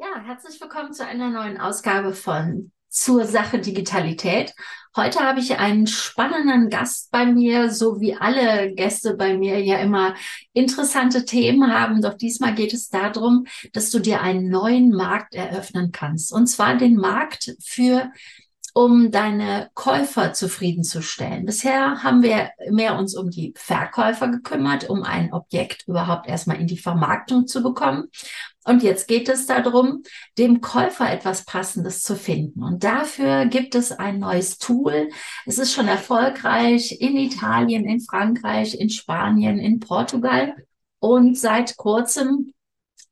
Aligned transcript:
Ja, 0.00 0.20
herzlich 0.24 0.60
willkommen 0.60 0.92
zu 0.92 1.04
einer 1.04 1.28
neuen 1.28 1.58
Ausgabe 1.58 2.12
von 2.12 2.70
Zur 2.88 3.24
Sache 3.24 3.58
Digitalität. 3.58 4.54
Heute 4.94 5.18
habe 5.18 5.40
ich 5.40 5.58
einen 5.58 5.88
spannenden 5.88 6.70
Gast 6.70 7.10
bei 7.10 7.26
mir, 7.26 7.72
so 7.72 8.00
wie 8.00 8.14
alle 8.14 8.72
Gäste 8.74 9.16
bei 9.16 9.36
mir 9.36 9.60
ja 9.60 9.78
immer 9.78 10.14
interessante 10.52 11.24
Themen 11.24 11.74
haben. 11.74 12.00
Doch 12.00 12.14
diesmal 12.14 12.54
geht 12.54 12.74
es 12.74 12.90
darum, 12.90 13.46
dass 13.72 13.90
du 13.90 13.98
dir 13.98 14.20
einen 14.20 14.48
neuen 14.48 14.90
Markt 14.90 15.34
eröffnen 15.34 15.90
kannst. 15.90 16.32
Und 16.32 16.46
zwar 16.46 16.76
den 16.76 16.94
Markt 16.94 17.56
für 17.60 18.12
um 18.78 19.10
deine 19.10 19.70
Käufer 19.74 20.34
zufriedenzustellen. 20.34 21.44
Bisher 21.44 22.04
haben 22.04 22.22
wir 22.22 22.50
mehr 22.70 22.96
uns 22.96 23.16
um 23.16 23.28
die 23.28 23.52
Verkäufer 23.56 24.28
gekümmert, 24.28 24.88
um 24.88 25.02
ein 25.02 25.32
Objekt 25.32 25.88
überhaupt 25.88 26.28
erstmal 26.28 26.60
in 26.60 26.68
die 26.68 26.78
Vermarktung 26.78 27.48
zu 27.48 27.64
bekommen. 27.64 28.04
Und 28.64 28.84
jetzt 28.84 29.08
geht 29.08 29.28
es 29.28 29.46
darum, 29.46 30.04
dem 30.38 30.60
Käufer 30.60 31.10
etwas 31.10 31.44
Passendes 31.44 32.04
zu 32.04 32.14
finden. 32.14 32.62
Und 32.62 32.84
dafür 32.84 33.46
gibt 33.46 33.74
es 33.74 33.90
ein 33.90 34.20
neues 34.20 34.58
Tool. 34.58 35.08
Es 35.44 35.58
ist 35.58 35.74
schon 35.74 35.88
erfolgreich 35.88 37.00
in 37.00 37.16
Italien, 37.16 37.84
in 37.84 37.98
Frankreich, 37.98 38.78
in 38.78 38.90
Spanien, 38.90 39.58
in 39.58 39.80
Portugal. 39.80 40.54
Und 41.00 41.36
seit 41.36 41.76
kurzem 41.76 42.52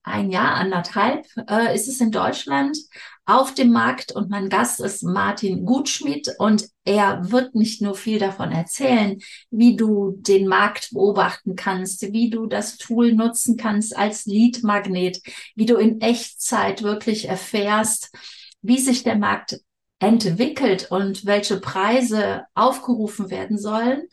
ein 0.04 0.30
Jahr, 0.30 0.54
anderthalb, 0.54 1.26
äh, 1.50 1.74
ist 1.74 1.88
es 1.88 2.00
in 2.00 2.12
Deutschland 2.12 2.78
auf 3.26 3.52
dem 3.52 3.72
Markt 3.72 4.12
und 4.12 4.30
mein 4.30 4.48
Gast 4.48 4.80
ist 4.80 5.02
Martin 5.02 5.66
Gutschmidt 5.66 6.36
und 6.38 6.68
er 6.84 7.32
wird 7.32 7.56
nicht 7.56 7.82
nur 7.82 7.96
viel 7.96 8.20
davon 8.20 8.52
erzählen, 8.52 9.18
wie 9.50 9.74
du 9.74 10.14
den 10.18 10.46
Markt 10.46 10.90
beobachten 10.92 11.56
kannst, 11.56 12.12
wie 12.12 12.30
du 12.30 12.46
das 12.46 12.76
Tool 12.78 13.12
nutzen 13.12 13.56
kannst 13.56 13.96
als 13.96 14.26
Lead-Magnet, 14.26 15.20
wie 15.56 15.66
du 15.66 15.74
in 15.76 16.00
Echtzeit 16.00 16.84
wirklich 16.84 17.28
erfährst, 17.28 18.14
wie 18.62 18.78
sich 18.78 19.02
der 19.02 19.16
Markt 19.16 19.60
entwickelt 19.98 20.90
und 20.92 21.26
welche 21.26 21.58
Preise 21.58 22.44
aufgerufen 22.54 23.28
werden 23.30 23.58
sollen. 23.58 24.06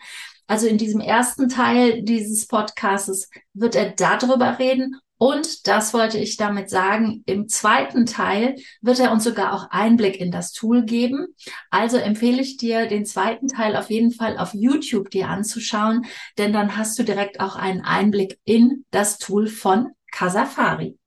Also 0.48 0.66
in 0.66 0.80
diesem 0.80 1.02
ersten 1.02 1.50
Teil 1.50 2.02
dieses 2.02 2.48
Podcasts 2.48 3.30
wird 3.54 3.76
er 3.76 3.92
darüber 3.92 4.58
reden 4.58 5.00
und 5.18 5.68
das 5.68 5.94
wollte 5.94 6.18
ich 6.18 6.38
damit 6.38 6.70
sagen. 6.70 7.24
Im 7.26 7.48
zweiten 7.48 8.06
Teil 8.06 8.56
wird 8.82 9.00
er 9.00 9.12
uns 9.12 9.24
sogar 9.24 9.54
auch 9.54 9.70
Einblick 9.70 10.20
in 10.20 10.32
das 10.32 10.52
Tool 10.52 10.84
geben. 10.84 11.28
Also 11.70 11.98
empfehle 11.98 12.42
ich 12.42 12.58
dir, 12.58 12.88
den 12.88 13.06
zweiten 13.06 13.48
Teil 13.48 13.76
auf 13.76 13.90
jeden 13.90 14.12
Fall 14.12 14.38
auf 14.38 14.54
YouTube 14.54 15.10
dir 15.10 15.30
anzuschauen, 15.30 16.06
denn 16.38 16.52
dann 16.52 16.78
hast 16.78 16.98
du 17.00 17.04
direkt 17.04 17.40
auch 17.40 17.56
einen 17.56 17.82
Einblick 17.82 18.40
in 18.44 18.86
das 18.92 19.18
Tool 19.18 19.48
von 19.48 19.92
Casafari. 20.12 20.98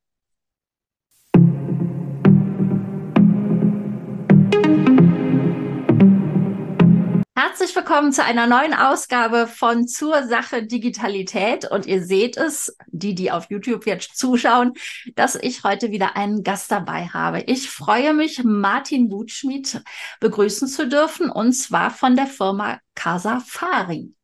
Herzlich 7.39 7.77
willkommen 7.77 8.13
zu 8.13 8.25
einer 8.25 8.47
neuen 8.47 8.73
Ausgabe 8.73 9.47
von 9.47 9.87
Zur 9.87 10.27
Sache 10.27 10.63
Digitalität. 10.63 11.71
Und 11.71 11.85
ihr 11.85 12.03
seht 12.03 12.39
es, 12.39 12.75
die, 12.87 13.15
die 13.15 13.31
auf 13.31 13.51
YouTube 13.51 13.85
jetzt 13.85 14.17
zuschauen, 14.17 14.73
dass 15.17 15.35
ich 15.35 15.63
heute 15.63 15.91
wieder 15.91 16.17
einen 16.17 16.45
Gast 16.45 16.73
dabei 16.73 17.09
habe. 17.09 17.43
Ich 17.43 17.69
freue 17.69 18.15
mich, 18.15 18.43
Martin 18.43 19.11
Wutschmidt 19.11 19.83
begrüßen 20.19 20.67
zu 20.67 20.89
dürfen, 20.89 21.29
und 21.29 21.53
zwar 21.53 21.91
von 21.91 22.17
der 22.17 22.27
Firma 22.27 22.79
Casafari. 22.95 24.15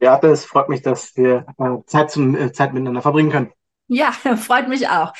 Beate, 0.00 0.26
es 0.26 0.44
freut 0.44 0.68
mich, 0.68 0.82
dass 0.82 1.14
wir 1.16 1.46
äh, 1.58 1.76
Zeit, 1.86 2.10
zum, 2.10 2.34
äh, 2.34 2.50
Zeit 2.50 2.72
miteinander 2.72 3.02
verbringen 3.02 3.30
können. 3.30 3.52
Ja, 3.86 4.10
freut 4.36 4.68
mich 4.68 4.88
auch. 4.88 5.12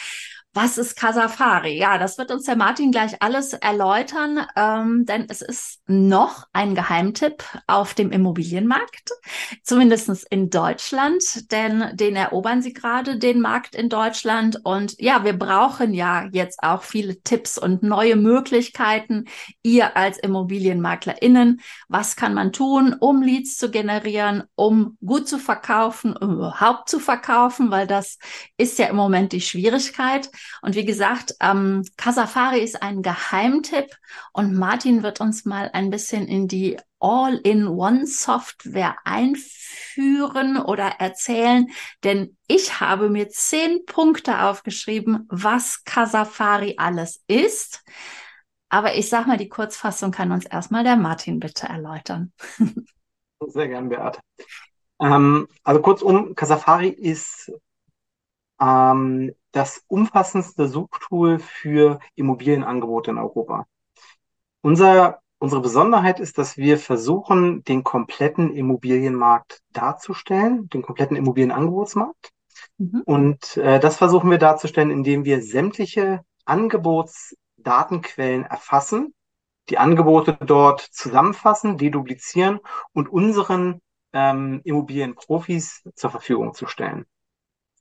Was 0.53 0.79
ist 0.79 0.97
Casafari? 0.97 1.79
Ja, 1.79 1.97
das 1.97 2.19
wird 2.19 2.33
uns 2.33 2.45
der 2.45 2.57
Martin 2.57 2.91
gleich 2.91 3.23
alles 3.23 3.53
erläutern, 3.53 4.45
ähm, 4.57 5.07
denn 5.07 5.27
es 5.29 5.43
ist 5.43 5.81
noch 5.87 6.49
ein 6.53 6.75
Geheimtipp 6.75 7.45
auf 7.69 7.95
dem 7.95 8.11
Immobilienmarkt, 8.11 9.13
zumindestens 9.63 10.25
in 10.25 10.51
Deutschland, 10.51 11.53
denn 11.53 11.97
den 11.97 12.17
erobern 12.17 12.63
sie 12.63 12.73
gerade, 12.73 13.17
den 13.17 13.41
Markt 13.41 13.77
in 13.77 13.89
Deutschland. 13.89 14.59
Und 14.65 15.01
ja, 15.01 15.23
wir 15.23 15.39
brauchen 15.39 15.95
ja 15.95 16.27
jetzt 16.33 16.65
auch 16.65 16.83
viele 16.83 17.23
Tipps 17.23 17.57
und 17.57 17.85
neue 17.85 18.17
Möglichkeiten. 18.17 19.27
Ihr 19.63 19.97
als 19.97 20.19
ImmobilienmaklerInnen, 20.19 21.61
was 21.87 22.17
kann 22.17 22.35
man 22.35 22.53
tun, 22.53 22.97
um 22.99 23.23
Leads 23.23 23.57
zu 23.57 23.71
generieren, 23.71 24.43
um 24.57 24.99
gut 25.07 25.29
zu 25.29 25.39
verkaufen, 25.39 26.17
um 26.17 26.33
überhaupt 26.33 26.89
zu 26.89 26.99
verkaufen, 26.99 27.71
weil 27.71 27.87
das 27.87 28.19
ist 28.57 28.81
ja 28.81 28.87
im 28.87 28.97
Moment 28.97 29.31
die 29.31 29.41
Schwierigkeit. 29.41 30.29
Und 30.63 30.75
wie 30.75 30.85
gesagt, 30.85 31.35
ähm, 31.41 31.85
Casafari 31.97 32.61
ist 32.61 32.83
ein 32.83 33.03
Geheimtipp 33.03 33.97
und 34.33 34.55
Martin 34.55 35.03
wird 35.03 35.21
uns 35.21 35.45
mal 35.45 35.71
ein 35.73 35.91
bisschen 35.91 36.27
in 36.27 36.49
die 36.49 36.79
All-in-One-Software 37.01 38.97
einführen 39.05 40.59
oder 40.59 40.97
erzählen, 40.99 41.69
denn 42.05 42.37
ich 42.47 42.81
habe 42.81 43.09
mir 43.09 43.31
zehn 43.31 43.85
Punkte 43.87 44.43
aufgeschrieben, 44.43 45.27
was 45.31 45.85
Casafari 45.85 46.75
alles 46.77 47.23
ist. 47.27 47.83
Aber 48.69 48.95
ich 48.95 49.09
sag 49.09 49.27
mal, 49.27 49.39
die 49.39 49.49
Kurzfassung 49.49 50.13
kann 50.13 50.31
uns 50.31 50.47
erstmal 50.47 50.85
der 50.85 50.97
Martin 50.97 51.41
bitte 51.41 51.67
erläutern. 51.67 52.33
Sehr 53.47 53.69
gern, 53.69 53.89
Beate. 53.89 54.21
Ähm, 55.01 55.49
also 55.65 55.81
kurzum, 55.81 56.35
Casafari 56.35 56.89
ist 56.91 57.51
ähm, 58.61 59.33
das 59.53 59.83
umfassendste 59.89 60.69
Suchtool 60.69 61.39
für 61.39 62.01
Immobilienangebote 62.15 63.11
in 63.11 63.19
Europa. 63.19 63.67
Unser, 64.63 65.21
unsere 65.39 65.63
Besonderheit 65.63 66.21
ist, 66.21 66.39
dass 66.39 66.57
wir 66.57 66.79
versuchen, 66.79 67.65
den 67.65 67.83
kompletten 67.83 68.55
Immobilienmarkt 68.55 69.61
darzustellen, 69.73 70.69
den 70.69 70.83
kompletten 70.83 71.17
Immobilienangebotsmarkt. 71.17 72.31
Mhm. 72.79 73.03
Und 73.05 73.57
äh, 73.57 73.81
das 73.81 73.97
versuchen 73.97 74.31
wir 74.31 74.39
darzustellen, 74.39 74.91
indem 74.91 75.25
wir 75.25 75.43
sämtliche 75.43 76.21
Angebotsdatenquellen 76.45 78.45
erfassen, 78.45 79.15
die 79.69 79.79
Angebote 79.79 80.37
dort 80.45 80.81
zusammenfassen, 80.81 81.79
deduplizieren 81.79 82.61
und 82.93 83.09
unseren 83.09 83.81
ähm, 84.13 84.61
Immobilienprofis 84.65 85.83
zur 85.95 86.11
Verfügung 86.11 86.55
zu 86.55 86.67
stellen. 86.67 87.07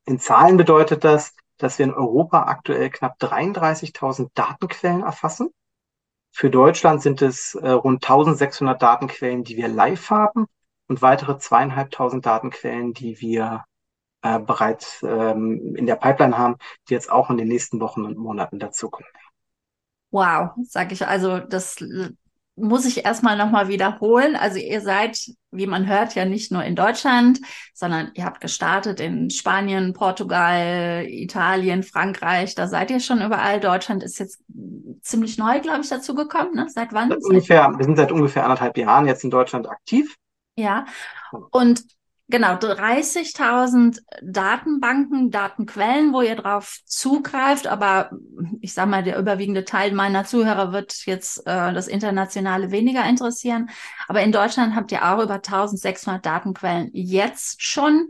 In 0.09 0.17
Zahlen 0.17 0.57
bedeutet 0.57 1.03
das, 1.03 1.35
dass 1.59 1.77
wir 1.77 1.85
in 1.85 1.93
Europa 1.93 2.45
aktuell 2.45 2.89
knapp 2.89 3.21
33.000 3.21 4.31
Datenquellen 4.33 5.03
erfassen. 5.03 5.51
Für 6.31 6.49
Deutschland 6.49 7.03
sind 7.03 7.21
es 7.21 7.53
äh, 7.53 7.69
rund 7.69 8.03
1600 8.03 8.81
Datenquellen, 8.81 9.43
die 9.43 9.55
wir 9.55 9.67
live 9.67 10.09
haben 10.09 10.47
und 10.87 11.03
weitere 11.03 11.37
zweieinhalbtausend 11.37 12.25
Datenquellen, 12.25 12.95
die 12.95 13.21
wir 13.21 13.65
äh, 14.23 14.39
bereits 14.39 15.03
ähm, 15.03 15.75
in 15.75 15.85
der 15.85 15.95
Pipeline 15.95 16.39
haben, 16.39 16.55
die 16.89 16.95
jetzt 16.95 17.11
auch 17.11 17.29
in 17.29 17.37
den 17.37 17.47
nächsten 17.47 17.79
Wochen 17.79 18.03
und 18.03 18.17
Monaten 18.17 18.57
dazukommen. 18.57 19.11
Wow, 20.09 20.53
sag 20.63 20.91
ich 20.91 21.05
also, 21.05 21.37
das 21.37 21.75
muss 22.59 22.85
ich 22.85 23.05
erstmal 23.05 23.37
nochmal 23.37 23.67
wiederholen. 23.67 24.35
Also 24.35 24.57
ihr 24.57 24.81
seid, 24.81 25.19
wie 25.51 25.67
man 25.67 25.87
hört, 25.87 26.15
ja 26.15 26.25
nicht 26.25 26.51
nur 26.51 26.63
in 26.63 26.75
Deutschland, 26.75 27.39
sondern 27.73 28.11
ihr 28.13 28.25
habt 28.25 28.41
gestartet 28.41 28.99
in 28.99 29.29
Spanien, 29.29 29.93
Portugal, 29.93 31.05
Italien, 31.07 31.83
Frankreich. 31.83 32.55
Da 32.55 32.67
seid 32.67 32.91
ihr 32.91 32.99
schon 32.99 33.21
überall. 33.21 33.59
Deutschland 33.59 34.03
ist 34.03 34.19
jetzt 34.19 34.41
ziemlich 35.01 35.37
neu, 35.37 35.59
glaube 35.59 35.81
ich, 35.81 35.89
dazu 35.89 36.15
gekommen. 36.15 36.55
Ne? 36.55 36.67
Seit 36.69 36.93
wann? 36.93 37.09
Seit 37.09 37.23
ungefähr, 37.23 37.73
wir 37.75 37.85
sind 37.85 37.95
seit 37.95 38.11
ungefähr 38.11 38.43
anderthalb 38.43 38.77
Jahren 38.77 39.07
jetzt 39.07 39.23
in 39.23 39.31
Deutschland 39.31 39.69
aktiv. 39.69 40.15
Ja. 40.55 40.85
Und 41.51 41.83
Genau, 42.31 42.53
30.000 42.53 44.01
Datenbanken, 44.21 45.31
Datenquellen, 45.31 46.13
wo 46.13 46.21
ihr 46.21 46.35
drauf 46.35 46.77
zugreift. 46.85 47.65
Aber 47.65 48.11
ich 48.61 48.75
sage 48.75 48.89
mal, 48.91 49.01
der 49.01 49.17
überwiegende 49.17 49.65
Teil 49.65 49.93
meiner 49.93 50.25
Zuhörer 50.25 50.71
wird 50.71 51.07
jetzt 51.07 51.39
äh, 51.47 51.73
das 51.73 51.87
Internationale 51.87 52.69
weniger 52.69 53.03
interessieren. 53.03 53.71
Aber 54.07 54.21
in 54.21 54.31
Deutschland 54.31 54.75
habt 54.75 54.91
ihr 54.91 55.03
auch 55.03 55.23
über 55.23 55.39
1.600 55.39 56.19
Datenquellen 56.19 56.91
jetzt 56.93 57.63
schon. 57.63 58.09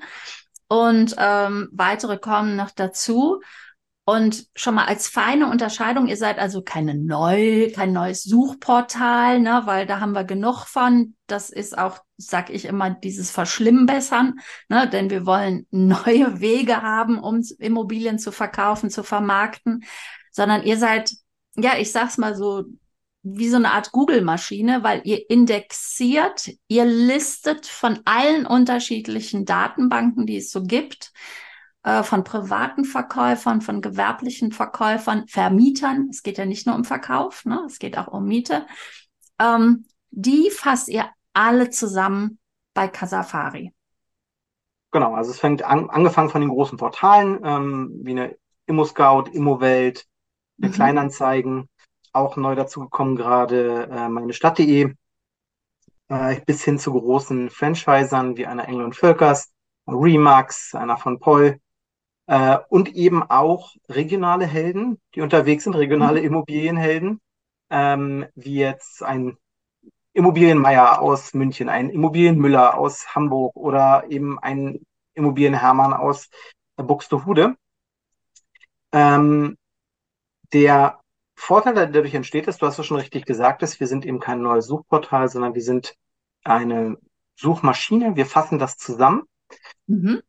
Und 0.68 1.16
ähm, 1.18 1.70
weitere 1.72 2.18
kommen 2.18 2.58
noch 2.58 2.72
dazu. 2.72 3.40
Und 4.10 4.48
schon 4.56 4.74
mal 4.74 4.86
als 4.86 5.08
feine 5.08 5.52
Unterscheidung, 5.52 6.08
ihr 6.08 6.18
seid 6.18 6.40
also 6.40 6.64
keine 6.64 6.96
neu, 6.96 7.70
kein 7.72 7.94
neues 7.94 8.24
Suchportal, 8.24 9.40
ne, 9.40 9.62
weil 9.66 9.86
da 9.86 10.00
haben 10.00 10.14
wir 10.14 10.24
genug 10.24 10.66
von. 10.66 11.14
Das 11.28 11.52
ist 11.52 11.78
auch, 11.78 12.00
sag 12.18 12.50
ich 12.50 12.66
immer, 12.66 12.90
dieses 12.90 13.30
Verschlimmbessern, 13.30 14.40
ne, 14.68 14.90
denn 14.90 15.12
wir 15.12 15.28
wollen 15.28 15.68
neue 15.72 16.40
Wege 16.40 16.82
haben, 16.82 17.20
um 17.20 17.44
Immobilien 17.60 18.18
zu 18.18 18.32
verkaufen, 18.32 18.90
zu 18.90 19.04
vermarkten, 19.04 19.84
sondern 20.32 20.64
ihr 20.64 20.78
seid, 20.78 21.12
ja, 21.56 21.78
ich 21.78 21.92
sag's 21.92 22.18
mal 22.18 22.36
so, 22.36 22.64
wie 23.22 23.50
so 23.50 23.58
eine 23.58 23.74
Art 23.74 23.92
Google-Maschine, 23.92 24.82
weil 24.82 25.02
ihr 25.04 25.30
indexiert, 25.30 26.50
ihr 26.68 26.86
listet 26.86 27.68
von 27.68 28.00
allen 28.06 28.48
unterschiedlichen 28.48 29.46
Datenbanken, 29.46 30.26
die 30.26 30.38
es 30.38 30.50
so 30.50 30.64
gibt, 30.64 31.12
äh, 31.84 32.04
von 32.04 32.24
privaten 32.24 32.84
Verkäufern, 32.86 33.62
von 33.62 33.82
gewerblichen 33.82 34.52
Verkäufern, 34.52 35.28
Vermietern. 35.28 36.10
Es 36.10 36.24
geht 36.24 36.38
ja 36.38 36.46
nicht 36.46 36.68
nur 36.68 36.76
um 36.76 36.84
Verkauf, 36.84 37.46
ne? 37.46 37.64
es 37.66 37.80
geht 37.80 37.98
auch 37.98 38.08
um 38.08 38.26
Miete. 38.26 38.66
Ähm, 39.40 39.86
die 40.12 40.50
fasst 40.50 40.90
ihr 40.90 41.10
alle 41.34 41.70
zusammen 41.70 42.40
bei 42.74 42.88
Casafari. 42.88 43.74
Genau, 44.92 45.14
also 45.14 45.32
es 45.32 45.40
fängt 45.40 45.64
an, 45.64 45.90
angefangen 45.90 46.30
von 46.30 46.42
den 46.42 46.50
großen 46.50 46.78
Portalen, 46.78 47.40
ähm, 47.44 48.00
wie 48.04 48.12
eine 48.12 48.36
ImmoScout, 48.66 49.30
ImmoWelt, 49.32 50.06
eine 50.60 50.70
mhm. 50.70 50.74
Kleinanzeigen, 50.74 51.70
auch 52.12 52.36
neu 52.36 52.56
dazugekommen 52.56 53.16
gerade 53.16 53.88
äh, 53.92 54.10
meine 54.10 54.34
Stadt.de, 54.34 54.94
äh, 56.10 56.42
bis 56.46 56.64
hin 56.64 56.80
zu 56.80 56.92
großen 56.92 57.50
Franchisern 57.50 58.36
wie 58.36 58.48
einer 58.48 58.68
Engel 58.68 58.84
und 58.84 58.96
Völkers, 58.96 59.54
Remax, 59.88 60.76
einer 60.76 60.98
von 60.98 61.20
Poll, 61.20 61.60
äh, 62.30 62.60
und 62.70 62.96
eben 62.96 63.24
auch 63.24 63.76
regionale 63.90 64.46
Helden, 64.46 65.02
die 65.16 65.22
unterwegs 65.22 65.64
sind, 65.64 65.74
regionale 65.74 66.20
mhm. 66.20 66.28
Immobilienhelden, 66.28 67.22
ähm, 67.72 68.28
wie 68.36 68.58
jetzt 68.58 69.02
ein 69.02 69.36
Immobilienmeier 70.14 71.02
aus 71.02 71.34
München, 71.34 71.70
ein 71.70 71.90
Immobilienmüller 71.90 72.78
aus 72.78 73.16
Hamburg 73.16 73.56
oder 73.56 74.06
eben 74.10 74.38
ein 74.38 74.86
Immobilienhermann 75.16 75.92
aus 75.92 76.30
Buxtehude. 76.78 77.56
Ähm, 78.92 79.58
der 80.54 81.00
Vorteil, 81.34 81.74
der 81.74 81.88
dadurch 81.88 82.14
entsteht, 82.14 82.48
ist, 82.48 82.62
du 82.62 82.68
hast 82.68 82.78
es 82.78 82.86
schon 82.86 82.98
richtig 82.98 83.26
gesagt, 83.26 83.64
ist, 83.64 83.80
wir 83.80 83.88
sind 83.88 84.06
eben 84.06 84.20
kein 84.20 84.44
neues 84.44 84.68
Suchportal, 84.68 85.30
sondern 85.30 85.56
wir 85.56 85.64
sind 85.64 85.96
eine 86.44 86.98
Suchmaschine. 87.36 88.16
Wir 88.16 88.28
fassen 88.28 88.60
das 88.60 88.78
zusammen. 88.78 89.24
Mhm. 89.88 90.22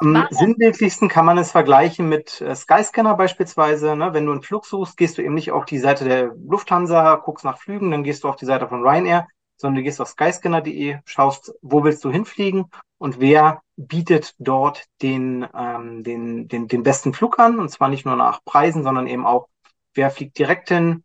Am 0.00 0.28
sinnbildlichsten 0.30 1.08
kann 1.08 1.26
man 1.26 1.38
es 1.38 1.50
vergleichen 1.50 2.08
mit 2.08 2.40
äh, 2.40 2.54
Skyscanner 2.54 3.16
beispielsweise. 3.16 3.96
Ne? 3.96 4.14
Wenn 4.14 4.26
du 4.26 4.32
einen 4.32 4.42
Flug 4.42 4.64
suchst, 4.64 4.96
gehst 4.96 5.18
du 5.18 5.22
eben 5.22 5.34
nicht 5.34 5.50
auf 5.50 5.64
die 5.64 5.80
Seite 5.80 6.04
der 6.04 6.34
Lufthansa, 6.36 7.16
guckst 7.16 7.44
nach 7.44 7.58
Flügen, 7.58 7.90
dann 7.90 8.04
gehst 8.04 8.22
du 8.22 8.28
auf 8.28 8.36
die 8.36 8.46
Seite 8.46 8.68
von 8.68 8.86
Ryanair, 8.86 9.26
sondern 9.56 9.76
du 9.76 9.82
gehst 9.82 10.00
auf 10.00 10.08
skyscanner.de, 10.08 10.98
schaust, 11.04 11.52
wo 11.62 11.82
willst 11.82 12.04
du 12.04 12.12
hinfliegen 12.12 12.66
und 12.98 13.18
wer 13.18 13.60
bietet 13.76 14.36
dort 14.38 14.84
den, 15.02 15.46
ähm, 15.52 16.04
den, 16.04 16.46
den, 16.46 16.68
den 16.68 16.84
besten 16.84 17.12
Flug 17.12 17.40
an. 17.40 17.58
Und 17.58 17.68
zwar 17.68 17.88
nicht 17.88 18.06
nur 18.06 18.14
nach 18.14 18.44
Preisen, 18.44 18.84
sondern 18.84 19.08
eben 19.08 19.26
auch, 19.26 19.48
wer 19.94 20.12
fliegt 20.12 20.38
direkt 20.38 20.68
hin, 20.68 21.02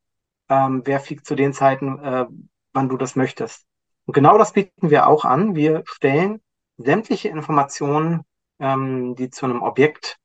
ähm, 0.50 0.84
wer 0.86 1.00
fliegt 1.00 1.26
zu 1.26 1.34
den 1.34 1.54
Zeiten, 1.54 1.98
äh, 1.98 2.28
wann 2.74 2.90
du 2.90 2.98
das 2.98 3.16
möchtest. 3.16 3.66
Und 4.06 4.14
genau 4.14 4.38
das 4.38 4.54
bieten 4.54 4.92
wir 4.92 5.08
auch 5.08 5.26
an. 5.26 5.56
Wir 5.56 5.82
stellen 5.88 6.42
sämtliche 6.78 7.30
Informationen 7.30 8.24
ähm, 8.64 9.16
die 9.16 9.30
zu 9.30 9.46
einem 9.46 9.62
Objekt 9.62 10.18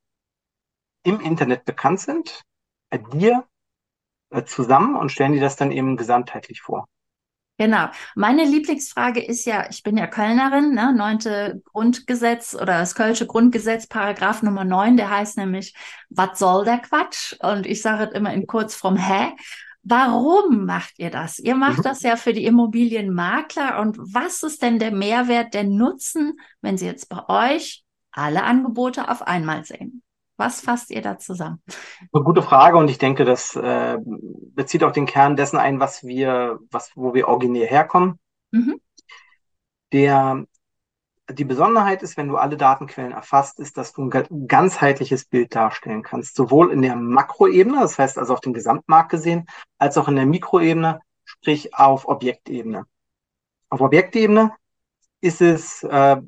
im 1.03 1.21
Internet 1.21 1.65
bekannt 1.65 2.01
sind, 2.01 2.43
dir 3.13 3.45
äh, 4.31 4.45
zusammen 4.45 4.97
und 4.97 5.11
stellen 5.11 5.33
dir 5.33 5.41
das 5.41 5.57
dann 5.57 5.73
eben 5.73 5.97
gesamtheitlich 5.97 6.63
vor. 6.63 6.87
Genau. 7.61 7.89
Meine 8.15 8.45
Lieblingsfrage 8.45 9.21
ist 9.21 9.45
ja, 9.45 9.67
ich 9.69 9.83
bin 9.83 9.97
ja 9.97 10.07
Kölnerin, 10.07 10.75
ne, 10.75 10.95
neunte 10.95 11.61
Grundgesetz 11.65 12.55
oder 12.55 12.79
das 12.79 12.95
Kölsche 12.95 13.27
Grundgesetz, 13.27 13.89
Paragraph 13.89 14.45
Nummer 14.45 14.65
neun, 14.65 14.97
der 14.97 15.11
heißt 15.11 15.37
nämlich, 15.37 15.75
was 16.09 16.39
soll 16.39 16.65
der 16.65 16.79
Quatsch? 16.79 17.35
Und 17.41 17.67
ich 17.67 17.83
sage 17.83 18.05
es 18.05 18.13
immer 18.13 18.33
in 18.33 18.47
Kurzform, 18.47 18.97
hä? 18.97 19.35
Warum 19.83 20.67
macht 20.67 20.99
ihr 20.99 21.11
das? 21.11 21.41
Ihr 21.41 21.57
macht 21.57 21.79
mhm. 21.79 21.83
das 21.83 22.03
ja 22.03 22.15
für 22.15 22.33
die 22.33 22.45
Immobilienmakler. 22.45 23.81
Und 23.81 23.99
was 23.99 24.45
ist 24.45 24.63
denn 24.63 24.79
der 24.79 24.93
Mehrwert, 24.93 25.55
der 25.55 25.65
Nutzen, 25.65 26.39
wenn 26.61 26.79
sie 26.79 26.87
jetzt 26.87 27.09
bei 27.09 27.29
euch 27.29 27.85
alle 28.13 28.43
Angebote 28.45 29.11
auf 29.11 29.23
einmal 29.23 29.65
sehen? 29.65 30.03
Was 30.39 30.61
fasst 30.61 30.91
ihr 30.91 31.03
da 31.03 31.19
zusammen? 31.19 31.61
Eine 32.13 32.23
gute 32.23 32.43
Frage 32.43 32.79
und 32.79 32.89
ich 32.89 32.99
denke, 32.99 33.25
das 33.25 33.57
äh, 33.57 33.99
bezieht 34.05 34.85
auch 34.85 34.93
den 34.93 35.07
Kern 35.07 35.35
dessen 35.35 35.59
ein, 35.59 35.81
was 35.81 36.05
wir, 36.05 36.61
was, 36.71 36.93
wo 36.95 37.13
wir 37.13 37.27
originär 37.27 37.67
herkommen. 37.67 38.21
Mhm. 38.53 38.81
Der, 39.93 40.45
die 41.29 41.45
Besonderheit 41.45 42.05
ist, 42.05 42.17
wenn 42.17 42.29
du 42.29 42.37
alle 42.37 42.57
Datenquellen 42.57 43.11
erfasst, 43.11 43.59
ist, 43.59 43.77
dass 43.77 43.93
du 43.93 44.09
ein 44.09 44.47
ganzheitliches 44.47 45.25
Bild 45.25 45.57
darstellen 45.57 46.05
kannst, 46.05 46.37
sowohl 46.37 46.71
in 46.71 46.83
der 46.83 46.95
Makroebene, 46.95 47.81
das 47.81 47.99
heißt 47.99 48.17
also 48.17 48.33
auf 48.33 48.41
den 48.41 48.53
Gesamtmarkt 48.53 49.11
gesehen, 49.11 49.47
als 49.79 49.99
auch 49.99 50.07
in 50.07 50.15
der 50.15 50.27
Mikroebene, 50.27 51.01
sprich 51.25 51.75
auf 51.75 52.07
Objektebene. 52.07 52.85
Auf 53.71 53.81
Objektebene 53.81 54.53
ist 55.21 55.43
es 55.43 55.83
äh, 55.83 56.19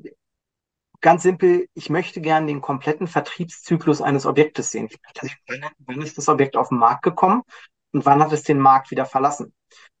ganz 1.01 1.23
simpel, 1.23 1.67
ich 1.73 1.89
möchte 1.89 2.21
gerne 2.21 2.47
den 2.47 2.61
kompletten 2.61 3.07
Vertriebszyklus 3.07 4.01
eines 4.01 4.25
Objektes 4.25 4.71
sehen. 4.71 4.89
Also, 5.19 5.33
wann 5.79 6.01
ist 6.01 6.17
das 6.17 6.29
Objekt 6.29 6.55
auf 6.55 6.69
den 6.69 6.77
Markt 6.77 7.03
gekommen 7.03 7.43
und 7.91 8.05
wann 8.05 8.21
hat 8.21 8.31
es 8.31 8.43
den 8.43 8.59
Markt 8.59 8.91
wieder 8.91 9.05
verlassen? 9.05 9.53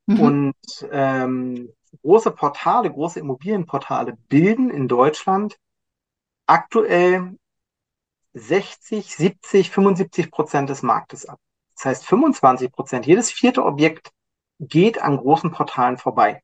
Mhm. 0.05 0.19
Und 0.19 0.55
ähm, 0.91 1.73
große 2.01 2.31
Portale, 2.31 2.91
große 2.91 3.19
Immobilienportale 3.19 4.17
bilden 4.29 4.69
in 4.69 4.87
Deutschland 4.87 5.57
aktuell 6.45 7.37
60, 8.33 9.15
70, 9.15 9.71
75 9.71 10.31
Prozent 10.31 10.69
des 10.69 10.83
Marktes 10.83 11.25
ab. 11.25 11.39
Das 11.75 11.85
heißt, 11.85 12.05
25 12.05 12.71
Prozent, 12.71 13.05
jedes 13.05 13.31
vierte 13.31 13.65
Objekt 13.65 14.11
geht 14.59 15.01
an 15.01 15.17
großen 15.17 15.51
Portalen 15.51 15.97
vorbei. 15.97 16.41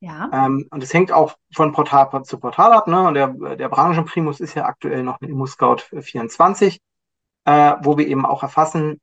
Ja. 0.00 0.30
Ähm, 0.32 0.66
und 0.70 0.82
es 0.82 0.92
hängt 0.94 1.12
auch 1.12 1.36
von 1.54 1.72
Portal 1.72 2.24
zu 2.24 2.38
Portal 2.38 2.72
ab. 2.72 2.86
Ne? 2.88 3.06
Und 3.06 3.14
der, 3.14 3.28
der 3.56 3.68
Branchenprimus 3.68 4.40
ist 4.40 4.54
ja 4.54 4.64
aktuell 4.64 5.02
noch 5.02 5.20
eine 5.20 5.30
ImmoScout 5.30 5.82
24, 6.00 6.80
äh, 7.44 7.74
wo 7.82 7.98
wir 7.98 8.08
eben 8.08 8.24
auch 8.24 8.42
erfassen, 8.42 9.00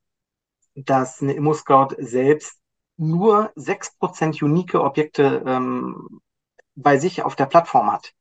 dass 0.76 1.22
eine 1.22 1.34
ImmoScout 1.34 1.96
selbst 2.00 2.60
nur 2.98 3.52
6% 3.56 4.44
unique 4.44 4.76
Objekte 4.76 5.44
ähm, 5.46 6.20
bei 6.76 6.98
sich 6.98 7.24
auf 7.24 7.36
der 7.36 7.46
Plattform 7.46 7.92
hat. 7.92 8.14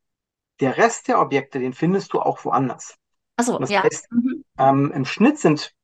Der 0.61 0.77
Rest 0.77 1.09
der 1.09 1.21
Objekte, 1.21 1.59
den 1.59 1.73
findest 1.73 2.13
du 2.13 2.21
auch 2.21 2.45
woanders. 2.45 2.97
Also 3.37 3.61
ja. 3.65 3.83
Heißt, 3.83 4.11
mhm. 4.11 4.45
ähm, 4.59 4.93
Im 4.93 5.05
Schnitt 5.05 5.39
sind 5.39 5.75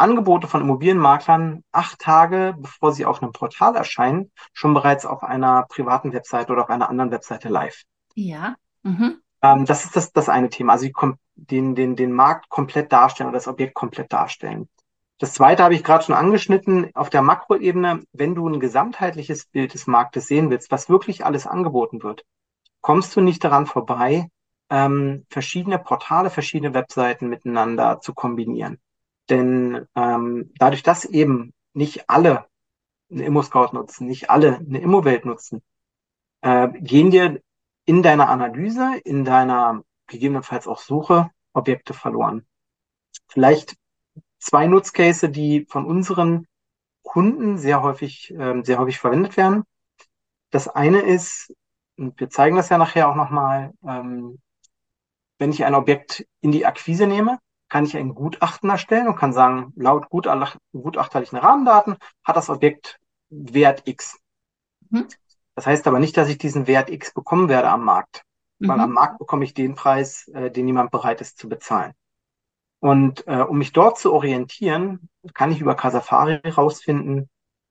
Angebote 0.00 0.46
von 0.46 0.62
Immobilienmaklern 0.62 1.62
acht 1.72 1.98
Tage, 1.98 2.54
bevor 2.58 2.92
sie 2.92 3.06
auf 3.06 3.22
einem 3.22 3.32
Portal 3.32 3.76
erscheinen, 3.76 4.30
schon 4.52 4.74
bereits 4.74 5.06
auf 5.06 5.22
einer 5.22 5.66
privaten 5.68 6.12
Webseite 6.12 6.52
oder 6.52 6.62
auf 6.62 6.70
einer 6.70 6.88
anderen 6.88 7.10
Webseite 7.10 7.48
live. 7.48 7.82
Ja. 8.14 8.56
Mhm. 8.82 9.20
Ähm, 9.42 9.64
das 9.66 9.84
ist 9.84 9.96
das, 9.96 10.12
das 10.12 10.28
eine 10.28 10.48
Thema. 10.48 10.72
Also 10.72 10.88
den, 11.34 11.74
den, 11.74 11.96
den 11.96 12.12
Markt 12.12 12.48
komplett 12.48 12.92
darstellen 12.92 13.28
oder 13.28 13.38
das 13.38 13.48
Objekt 13.48 13.74
komplett 13.74 14.12
darstellen. 14.12 14.68
Das 15.18 15.34
zweite 15.34 15.62
habe 15.62 15.74
ich 15.74 15.84
gerade 15.84 16.04
schon 16.04 16.14
angeschnitten. 16.14 16.90
Auf 16.94 17.10
der 17.10 17.22
Makroebene, 17.22 18.02
wenn 18.12 18.34
du 18.34 18.48
ein 18.48 18.58
gesamtheitliches 18.58 19.46
Bild 19.46 19.74
des 19.74 19.86
Marktes 19.86 20.26
sehen 20.26 20.50
willst, 20.50 20.70
was 20.70 20.88
wirklich 20.88 21.26
alles 21.26 21.46
angeboten 21.46 22.02
wird, 22.02 22.24
kommst 22.80 23.14
du 23.14 23.20
nicht 23.20 23.44
daran 23.44 23.66
vorbei, 23.66 24.28
ähm, 24.70 25.26
verschiedene 25.28 25.78
Portale, 25.78 26.30
verschiedene 26.30 26.72
Webseiten 26.72 27.28
miteinander 27.28 28.00
zu 28.00 28.14
kombinieren. 28.14 28.78
Denn 29.30 29.86
ähm, 29.94 30.52
dadurch, 30.58 30.82
dass 30.82 31.04
eben 31.04 31.54
nicht 31.72 32.10
alle 32.10 32.46
eine 33.10 33.24
Immo-Scout 33.24 33.72
nutzen, 33.72 34.06
nicht 34.06 34.28
alle 34.28 34.58
eine 34.58 34.80
Immo-Welt 34.80 35.24
nutzen, 35.24 35.62
äh, 36.42 36.68
gehen 36.68 37.10
dir 37.10 37.40
in 37.84 38.02
deiner 38.02 38.28
Analyse, 38.28 39.00
in 39.04 39.24
deiner 39.24 39.82
gegebenenfalls 40.06 40.66
auch 40.66 40.78
Suche 40.78 41.30
Objekte 41.52 41.94
verloren. 41.94 42.46
Vielleicht 43.28 43.76
zwei 44.38 44.66
Nutzcase, 44.66 45.28
die 45.28 45.66
von 45.68 45.84
unseren 45.84 46.46
Kunden 47.02 47.58
sehr 47.58 47.82
häufig, 47.82 48.32
ähm, 48.36 48.64
sehr 48.64 48.78
häufig 48.78 48.98
verwendet 48.98 49.36
werden. 49.36 49.64
Das 50.50 50.68
eine 50.68 51.00
ist, 51.00 51.54
und 51.96 52.18
wir 52.18 52.30
zeigen 52.30 52.56
das 52.56 52.68
ja 52.68 52.78
nachher 52.78 53.08
auch 53.08 53.14
nochmal, 53.14 53.72
ähm, 53.86 54.38
wenn 55.38 55.50
ich 55.50 55.64
ein 55.64 55.74
Objekt 55.74 56.26
in 56.40 56.52
die 56.52 56.66
Akquise 56.66 57.06
nehme, 57.06 57.38
kann 57.70 57.84
ich 57.84 57.96
ein 57.96 58.14
Gutachten 58.14 58.68
erstellen 58.68 59.08
und 59.08 59.16
kann 59.16 59.32
sagen, 59.32 59.72
laut 59.76 60.10
gutachterlichen 60.10 61.38
Rahmendaten 61.38 61.96
hat 62.24 62.36
das 62.36 62.50
Objekt 62.50 62.98
Wert 63.30 63.82
X. 63.86 64.18
Mhm. 64.90 65.06
Das 65.54 65.66
heißt 65.66 65.86
aber 65.86 66.00
nicht, 66.00 66.16
dass 66.16 66.28
ich 66.28 66.36
diesen 66.36 66.66
Wert 66.66 66.90
X 66.90 67.14
bekommen 67.14 67.48
werde 67.48 67.70
am 67.70 67.84
Markt. 67.84 68.24
Mhm. 68.58 68.68
Weil 68.68 68.80
am 68.80 68.92
Markt 68.92 69.18
bekomme 69.18 69.44
ich 69.44 69.54
den 69.54 69.74
Preis, 69.74 70.28
äh, 70.28 70.50
den 70.50 70.66
jemand 70.66 70.90
bereit 70.90 71.20
ist 71.20 71.38
zu 71.38 71.48
bezahlen. 71.48 71.92
Und 72.80 73.26
äh, 73.26 73.40
um 73.40 73.58
mich 73.58 73.72
dort 73.72 73.98
zu 73.98 74.12
orientieren, 74.12 75.08
kann 75.34 75.52
ich 75.52 75.60
über 75.60 75.74
Casafari 75.74 76.40
herausfinden, 76.42 77.28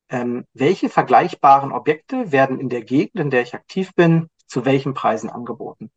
ähm, 0.09 0.45
welche 0.53 0.89
vergleichbaren 0.89 1.71
Objekte 1.71 2.31
werden 2.31 2.59
in 2.59 2.69
der 2.69 2.83
Gegend, 2.83 3.15
in 3.15 3.29
der 3.29 3.41
ich 3.41 3.53
aktiv 3.53 3.93
bin, 3.95 4.29
zu 4.47 4.65
welchen 4.65 4.93
Preisen 4.93 5.29
angeboten. 5.29 5.91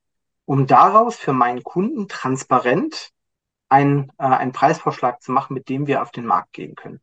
Um 0.44 0.66
daraus 0.66 1.16
für 1.16 1.32
meinen 1.32 1.62
Kunden 1.62 2.08
transparent 2.08 3.10
einen, 3.72 4.12
äh, 4.18 4.24
einen 4.24 4.52
Preisvorschlag 4.52 5.22
zu 5.22 5.32
machen, 5.32 5.54
mit 5.54 5.68
dem 5.68 5.86
wir 5.86 6.02
auf 6.02 6.10
den 6.10 6.26
Markt 6.26 6.52
gehen 6.52 6.74
können. 6.74 7.00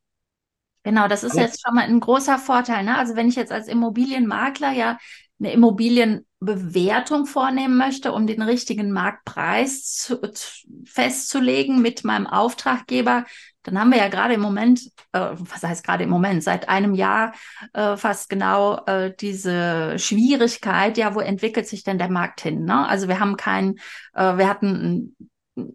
Genau, 0.83 1.07
das 1.07 1.23
ist 1.23 1.35
jetzt 1.35 1.61
schon 1.61 1.75
mal 1.75 1.83
ein 1.83 1.99
großer 1.99 2.37
Vorteil. 2.37 2.83
Ne? 2.83 2.97
Also 2.97 3.15
wenn 3.15 3.27
ich 3.27 3.35
jetzt 3.35 3.51
als 3.51 3.67
Immobilienmakler 3.67 4.71
ja 4.71 4.97
eine 5.39 5.51
Immobilienbewertung 5.53 7.25
vornehmen 7.25 7.77
möchte, 7.77 8.11
um 8.11 8.27
den 8.27 8.41
richtigen 8.41 8.91
Marktpreis 8.91 9.93
zu, 9.95 10.17
zu, 10.31 10.67
festzulegen 10.85 11.81
mit 11.81 12.03
meinem 12.03 12.27
Auftraggeber, 12.27 13.25
dann 13.63 13.79
haben 13.79 13.91
wir 13.91 13.97
ja 13.97 14.07
gerade 14.07 14.35
im 14.35 14.41
Moment, 14.41 14.81
äh, 15.11 15.29
was 15.33 15.63
heißt 15.63 15.85
gerade 15.85 16.03
im 16.03 16.09
Moment, 16.09 16.43
seit 16.43 16.69
einem 16.69 16.93
Jahr 16.93 17.33
äh, 17.73 17.97
fast 17.97 18.29
genau 18.29 18.83
äh, 18.85 19.13
diese 19.19 19.99
Schwierigkeit, 19.99 20.97
ja, 20.97 21.13
wo 21.13 21.19
entwickelt 21.19 21.67
sich 21.67 21.83
denn 21.83 21.97
der 21.97 22.09
Markt 22.09 22.41
hin? 22.41 22.63
Ne? 22.63 22.87
Also 22.87 23.07
wir 23.07 23.19
haben 23.19 23.35
keinen, 23.37 23.75
äh, 24.13 24.37
wir 24.37 24.47
hatten 24.47 24.67
einen 24.67 25.15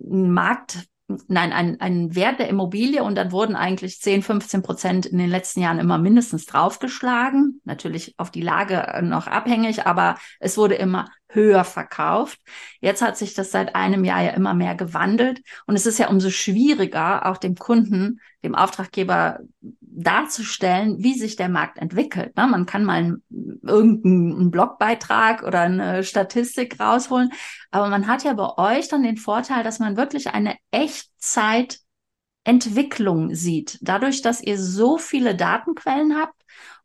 Markt 0.01 0.87
nein, 1.29 1.53
ein, 1.53 1.81
ein 1.81 2.15
Wert 2.15 2.39
der 2.39 2.49
Immobilie 2.49 3.03
und 3.03 3.15
dann 3.17 3.33
wurden 3.33 3.57
eigentlich 3.57 4.01
10, 4.01 4.23
15 4.23 4.63
Prozent 4.63 5.07
in 5.07 5.19
den 5.19 5.29
letzten 5.29 5.61
Jahren 5.61 5.79
immer 5.79 5.99
mindestens 5.99 6.47
draufgeschlagen. 6.47 7.61
Natürlich 7.65 8.15
auf 8.17 8.31
die 8.31 8.41
Lage 8.41 9.01
noch 9.03 9.27
abhängig, 9.27 9.87
aber 9.87 10.17
es 10.41 10.57
wurde 10.57 10.75
immer 10.75 11.09
höher 11.35 11.65
verkauft. 11.65 12.41
Jetzt 12.81 13.03
hat 13.03 13.17
sich 13.17 13.35
das 13.35 13.51
seit 13.51 13.75
einem 13.75 14.05
Jahr 14.05 14.23
ja 14.23 14.31
immer 14.31 14.55
mehr 14.55 14.75
gewandelt 14.75 15.43
und 15.67 15.77
es 15.77 15.87
ist 15.87 15.99
ja 15.99 16.09
umso 16.09 16.31
schwieriger, 16.31 17.27
auch 17.27 17.37
dem 17.37 17.57
Kunden, 17.57 18.21
dem 18.43 18.55
Auftraggeber 18.55 19.41
darzustellen, 19.81 21.03
wie 21.03 21.15
sich 21.15 21.37
der 21.37 21.49
Markt 21.49 21.79
entwickelt. 21.79 22.37
Ne? 22.37 22.47
Man 22.47 22.67
kann 22.67 22.85
mal 22.85 23.17
irgendeinen 23.63 24.51
Blogbeitrag 24.51 25.43
oder 25.43 25.63
eine 25.63 26.05
Statistik 26.05 26.79
rausholen, 26.81 27.33
aber 27.71 27.89
man 27.89 28.07
hat 28.07 28.25
ja 28.25 28.35
bei 28.35 28.51
euch 28.57 28.89
dann 28.89 29.03
den 29.03 29.17
Vorteil, 29.17 29.65
dass 29.65 29.79
man 29.79 29.97
wirklich 29.97 30.29
eine 30.29 30.57
Echtzeitentwicklung 30.71 33.35
sieht. 33.35 33.79
Dadurch, 33.83 34.23
dass 34.23 34.43
ihr 34.43 34.59
so 34.59 34.99
viele 34.99 35.35
Datenquellen 35.35 36.17
habt 36.17 36.41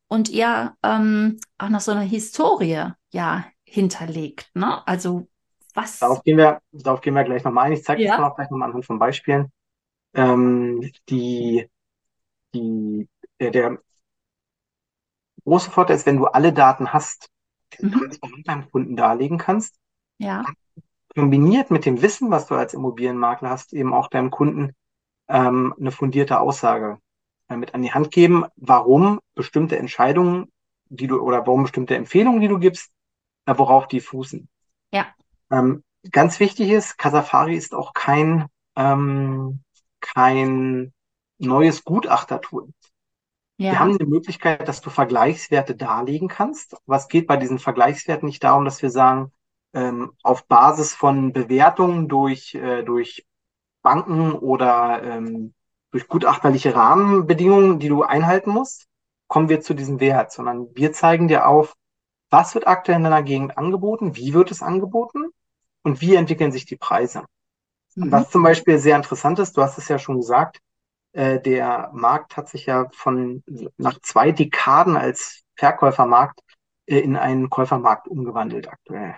und 0.07 0.29
ihr 0.29 0.73
ähm, 0.83 1.39
auch 1.57 1.69
noch 1.69 1.81
so 1.81 1.91
eine 1.91 2.03
Historie 2.03 2.93
ja 3.11 3.45
hinterlegt. 3.69 4.51
Ne? 4.53 4.85
Also 4.87 5.27
was. 5.73 5.99
Darauf 5.99 6.23
gehen 6.23 6.37
wir, 6.37 6.61
darauf 6.71 7.01
gehen 7.01 7.13
wir 7.13 7.23
gleich 7.23 7.43
nochmal 7.43 7.65
ein. 7.65 7.73
Ich 7.73 7.83
zeige 7.83 8.03
ja. 8.03 8.11
das 8.11 8.19
noch 8.19 8.35
gleich 8.35 8.49
nochmal 8.49 8.69
anhand 8.69 8.85
von 8.85 8.99
Beispielen. 8.99 9.51
Ähm, 10.13 10.91
die, 11.09 11.69
die, 12.53 13.07
der, 13.39 13.51
der 13.51 13.77
große 15.45 15.71
Vorteil 15.71 15.95
ist, 15.95 16.05
wenn 16.05 16.17
du 16.17 16.25
alle 16.25 16.53
Daten 16.53 16.91
hast, 16.91 17.29
mhm. 17.79 18.11
beim 18.45 18.69
Kunden 18.71 18.95
darlegen 18.95 19.37
kannst, 19.37 19.75
ja. 20.17 20.43
kombiniert 21.15 21.71
mit 21.71 21.85
dem 21.85 22.01
Wissen, 22.01 22.31
was 22.31 22.47
du 22.47 22.55
als 22.55 22.73
Immobilienmakler 22.73 23.49
hast, 23.49 23.73
eben 23.73 23.93
auch 23.93 24.07
deinem 24.07 24.31
Kunden 24.31 24.73
ähm, 25.27 25.75
eine 25.79 25.91
fundierte 25.91 26.39
Aussage 26.39 26.97
äh, 27.47 27.55
mit 27.55 27.73
an 27.75 27.83
die 27.83 27.93
Hand 27.93 28.11
geben, 28.11 28.45
warum 28.55 29.19
bestimmte 29.35 29.77
Entscheidungen, 29.77 30.51
die 30.85 31.07
du 31.07 31.19
oder 31.19 31.45
warum 31.45 31.63
bestimmte 31.63 31.95
Empfehlungen, 31.95 32.41
die 32.41 32.47
du 32.47 32.57
gibst, 32.57 32.91
worauf 33.57 33.87
die 33.87 34.01
fußen. 34.01 34.47
Ja. 34.91 35.07
Ähm, 35.51 35.83
ganz 36.11 36.39
wichtig 36.39 36.69
ist, 36.69 36.97
Casafari 36.97 37.55
ist 37.55 37.73
auch 37.73 37.93
kein, 37.93 38.47
ähm, 38.75 39.61
kein 39.99 40.93
neues 41.37 41.83
Gutachtertool. 41.83 42.69
Ja. 43.57 43.71
Wir 43.71 43.79
haben 43.79 43.97
eine 43.97 44.07
Möglichkeit, 44.07 44.67
dass 44.67 44.81
du 44.81 44.89
Vergleichswerte 44.89 45.75
darlegen 45.75 46.27
kannst. 46.27 46.77
Was 46.85 47.07
geht 47.09 47.27
bei 47.27 47.37
diesen 47.37 47.59
Vergleichswerten 47.59 48.27
nicht 48.27 48.43
darum, 48.43 48.63
dass 48.63 48.81
wir 48.81 48.89
sagen, 48.89 49.33
ähm, 49.73 50.13
auf 50.23 50.47
Basis 50.47 50.93
von 50.93 51.33
Bewertungen 51.33 52.07
durch, 52.07 52.55
äh, 52.55 52.83
durch 52.83 53.25
Banken 53.81 54.33
oder 54.33 55.03
ähm, 55.03 55.53
durch 55.91 56.07
gutachterliche 56.07 56.75
Rahmenbedingungen, 56.75 57.79
die 57.79 57.89
du 57.89 58.03
einhalten 58.03 58.51
musst, 58.51 58.87
kommen 59.27 59.49
wir 59.49 59.61
zu 59.61 59.73
diesem 59.73 59.99
Wert, 59.99 60.31
sondern 60.31 60.67
wir 60.75 60.93
zeigen 60.93 61.27
dir 61.27 61.47
auf, 61.47 61.75
was 62.29 62.53
wird 62.53 62.67
aktuell 62.67 62.97
in 62.97 63.03
deiner 63.03 63.23
Gegend 63.23 63.57
angeboten, 63.57 64.15
wie 64.15 64.33
wird 64.33 64.51
es 64.51 64.61
angeboten 64.61 65.29
und 65.83 66.01
wie 66.01 66.15
entwickeln 66.15 66.51
sich 66.51 66.65
die 66.65 66.77
Preise. 66.77 67.23
Mhm. 67.95 68.11
Was 68.11 68.29
zum 68.29 68.43
Beispiel 68.43 68.77
sehr 68.77 68.95
interessant 68.95 69.39
ist, 69.39 69.57
du 69.57 69.61
hast 69.61 69.77
es 69.77 69.87
ja 69.87 69.99
schon 69.99 70.17
gesagt, 70.17 70.59
äh, 71.13 71.39
der 71.39 71.89
Markt 71.93 72.37
hat 72.37 72.49
sich 72.49 72.65
ja 72.65 72.87
von 72.91 73.43
nach 73.77 73.99
zwei 74.01 74.31
Dekaden 74.31 74.95
als 74.95 75.43
Verkäufermarkt 75.55 76.41
äh, 76.85 76.99
in 76.99 77.17
einen 77.17 77.49
Käufermarkt 77.49 78.07
umgewandelt 78.07 78.67
aktuell. 78.69 79.15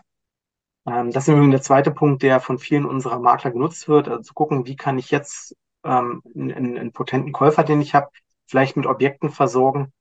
Ähm, 0.88 1.12
das 1.12 1.28
ist 1.28 1.34
übrigens 1.34 1.52
der 1.52 1.62
zweite 1.62 1.92
Punkt, 1.92 2.24
der 2.24 2.40
von 2.40 2.60
vielen 2.60 2.86
unserer 2.86 3.20
Makler 3.20 3.52
genutzt 3.52 3.88
wird, 3.88 4.08
also 4.08 4.24
zu 4.24 4.34
gucken, 4.34 4.66
wie 4.66 4.76
kann 4.76 4.98
ich 4.98 5.12
jetzt 5.12 5.56
ähm, 5.84 6.22
einen, 6.34 6.78
einen 6.78 6.92
potenten 6.94 7.34
Käufer, 7.34 7.64
den 7.64 7.82
ich 7.82 7.94
habe, 7.94 8.10
vielleicht 8.48 8.78
mit 8.78 8.86
Objekten 8.86 9.30
versorgen, 9.30 9.92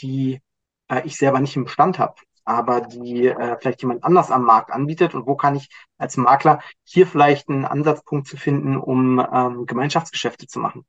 die 0.00 0.40
äh, 0.88 1.02
ich 1.04 1.16
selber 1.16 1.40
nicht 1.40 1.56
im 1.56 1.64
Bestand 1.64 1.98
habe 1.98 2.16
aber 2.46 2.80
die 2.80 3.26
äh, 3.26 3.56
vielleicht 3.60 3.82
jemand 3.82 4.04
anders 4.04 4.30
am 4.30 4.44
Markt 4.44 4.70
anbietet 4.70 5.14
und 5.14 5.26
wo 5.26 5.36
kann 5.36 5.56
ich 5.56 5.68
als 5.98 6.16
Makler 6.16 6.60
hier 6.84 7.06
vielleicht 7.06 7.48
einen 7.48 7.64
Ansatzpunkt 7.64 8.28
zu 8.28 8.36
finden, 8.36 8.76
um 8.76 9.18
ähm, 9.18 9.66
Gemeinschaftsgeschäfte 9.66 10.46
zu 10.46 10.60
machen. 10.60 10.86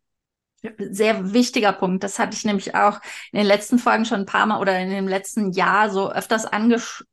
Sehr 0.80 1.34
wichtiger 1.34 1.72
Punkt. 1.72 2.04
Das 2.04 2.18
hatte 2.20 2.36
ich 2.36 2.44
nämlich 2.44 2.76
auch 2.76 3.00
in 3.32 3.40
den 3.40 3.46
letzten 3.46 3.80
Folgen 3.80 4.06
schon 4.06 4.22
ein 4.22 4.26
paar 4.26 4.46
Mal 4.46 4.60
oder 4.60 4.80
in 4.80 4.90
dem 4.90 5.08
letzten 5.08 5.52
Jahr 5.52 5.90
so 5.90 6.12
öfters 6.12 6.46
anges 6.46 7.04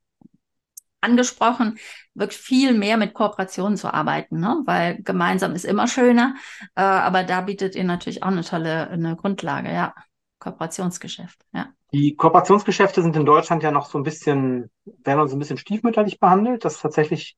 angesprochen, 1.01 1.79
wirklich 2.15 2.41
viel 2.41 2.73
mehr 2.73 2.97
mit 2.97 3.13
Kooperationen 3.13 3.77
zu 3.77 3.93
arbeiten, 3.93 4.41
ne? 4.41 4.63
weil 4.65 5.03
gemeinsam 5.03 5.55
ist 5.55 5.67
immer 5.67 5.87
schöner. 5.87 6.35
Äh, 6.75 6.81
aber 6.81 7.25
da 7.25 7.43
bietet 7.43 7.77
ihr 7.77 7.85
natürlich 7.85 8.23
auch 8.23 8.29
eine 8.29 8.43
tolle 8.43 8.89
eine 8.89 9.15
Grundlage, 9.15 9.71
ja. 9.73 9.95
Kooperationsgeschäft, 10.39 11.45
ja. 11.53 11.69
Die 11.95 12.17
Kooperationsgeschäfte 12.17 13.03
sind 13.03 13.15
in 13.15 13.25
Deutschland 13.25 13.63
ja 13.63 13.71
noch 13.71 13.87
so 13.87 13.99
ein 13.99 14.03
bisschen, 14.03 14.69
werden 14.85 15.21
uns 15.21 15.33
ein 15.33 15.39
bisschen 15.39 15.59
stiefmütterlich 15.59 16.19
behandelt. 16.19 16.65
Das 16.65 16.75
ist 16.75 16.81
tatsächlich 16.81 17.37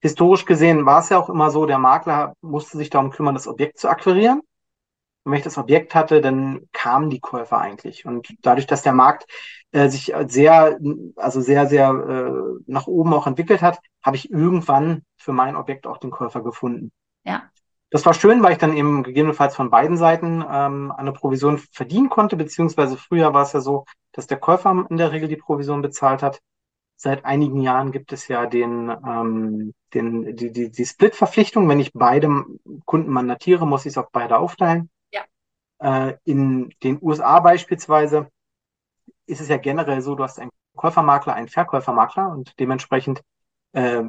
historisch 0.00 0.44
gesehen 0.44 0.84
war 0.84 1.00
es 1.00 1.08
ja 1.08 1.18
auch 1.18 1.30
immer 1.30 1.50
so, 1.50 1.64
der 1.64 1.78
Makler 1.78 2.34
musste 2.42 2.76
sich 2.76 2.90
darum 2.90 3.10
kümmern, 3.10 3.34
das 3.34 3.48
Objekt 3.48 3.78
zu 3.78 3.88
akquirieren. 3.88 4.40
Und 5.24 5.32
wenn 5.32 5.38
ich 5.38 5.44
das 5.44 5.56
Objekt 5.56 5.94
hatte, 5.94 6.20
dann 6.20 6.68
kamen 6.74 7.08
die 7.08 7.20
Käufer 7.20 7.58
eigentlich. 7.58 8.04
Und 8.04 8.28
dadurch, 8.42 8.66
dass 8.66 8.82
der 8.82 8.92
Markt 8.92 9.24
äh, 9.72 9.88
sich 9.88 10.12
sehr, 10.26 10.78
also 11.16 11.40
sehr, 11.40 11.66
sehr 11.66 11.88
äh, 11.88 12.62
nach 12.66 12.86
oben 12.88 13.14
auch 13.14 13.26
entwickelt 13.26 13.62
hat, 13.62 13.78
habe 14.04 14.16
ich 14.16 14.30
irgendwann 14.30 15.04
für 15.16 15.32
mein 15.32 15.56
Objekt 15.56 15.86
auch 15.86 15.96
den 15.96 16.10
Käufer 16.10 16.42
gefunden. 16.42 16.92
Ja. 17.24 17.50
Das 17.90 18.04
war 18.04 18.14
schön, 18.14 18.42
weil 18.42 18.52
ich 18.52 18.58
dann 18.58 18.76
eben 18.76 19.02
gegebenenfalls 19.02 19.54
von 19.54 19.70
beiden 19.70 19.96
Seiten 19.96 20.44
ähm, 20.48 20.92
eine 20.92 21.12
Provision 21.12 21.58
verdienen 21.58 22.08
konnte, 22.08 22.36
beziehungsweise 22.36 22.96
früher 22.96 23.32
war 23.32 23.42
es 23.42 23.52
ja 23.52 23.60
so, 23.60 23.84
dass 24.12 24.26
der 24.26 24.38
Käufer 24.38 24.86
in 24.90 24.96
der 24.96 25.12
Regel 25.12 25.28
die 25.28 25.36
Provision 25.36 25.82
bezahlt 25.82 26.22
hat. 26.22 26.40
Seit 26.96 27.24
einigen 27.24 27.60
Jahren 27.60 27.92
gibt 27.92 28.12
es 28.12 28.26
ja 28.26 28.46
den, 28.46 28.88
ähm, 28.88 29.74
den, 29.94 30.34
die, 30.34 30.50
die, 30.50 30.70
die 30.70 30.84
Split-Verpflichtung. 30.86 31.68
Wenn 31.68 31.78
ich 31.78 31.92
beide 31.92 32.44
Kunden 32.86 33.10
mandatiere, 33.10 33.66
muss 33.66 33.86
ich 33.86 33.90
es 33.92 33.98
auf 33.98 34.10
beide 34.10 34.38
aufteilen. 34.38 34.90
Ja. 35.12 35.24
Äh, 35.78 36.16
in 36.24 36.74
den 36.82 36.98
USA 37.02 37.38
beispielsweise 37.40 38.30
ist 39.26 39.40
es 39.40 39.48
ja 39.48 39.58
generell 39.58 40.00
so, 40.00 40.14
du 40.14 40.24
hast 40.24 40.40
einen 40.40 40.50
Käufermakler, 40.74 41.34
einen 41.34 41.48
Verkäufermakler 41.48 42.30
und 42.30 42.58
dementsprechend 42.58 43.22
äh, 43.72 44.02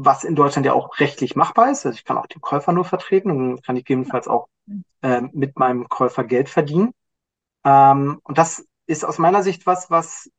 was 0.00 0.22
in 0.22 0.36
Deutschland 0.36 0.64
ja 0.64 0.74
auch 0.74 1.00
rechtlich 1.00 1.34
machbar 1.34 1.70
ist. 1.70 1.84
Also 1.84 1.96
ich 1.96 2.04
kann 2.04 2.18
auch 2.18 2.28
den 2.28 2.40
Käufer 2.40 2.72
nur 2.72 2.84
vertreten 2.84 3.30
und 3.30 3.64
kann 3.64 3.76
ich 3.76 3.84
gegebenenfalls 3.84 4.28
auch 4.28 4.48
äh, 5.02 5.22
mit 5.32 5.58
meinem 5.58 5.88
Käufer 5.88 6.22
Geld 6.22 6.48
verdienen. 6.48 6.94
Ähm, 7.64 8.20
und 8.22 8.38
das 8.38 8.64
ist 8.86 9.04
aus 9.04 9.18
meiner 9.18 9.42
Sicht 9.42 9.66
was, 9.66 9.90
was 9.90 10.30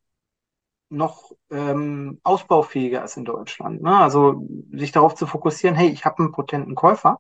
noch 0.90 1.34
ähm, 1.52 2.22
ausbaufähiger 2.24 3.04
ist 3.04 3.18
in 3.18 3.26
Deutschland. 3.26 3.82
Ne? 3.82 3.98
Also 3.98 4.48
sich 4.72 4.94
darauf 4.94 5.16
zu 5.16 5.28
fokussieren, 5.28 5.76
hey, 5.76 5.90
ich 5.90 6.06
habe 6.06 6.20
einen 6.20 6.32
potenten 6.32 6.76
Käufer. 6.76 7.20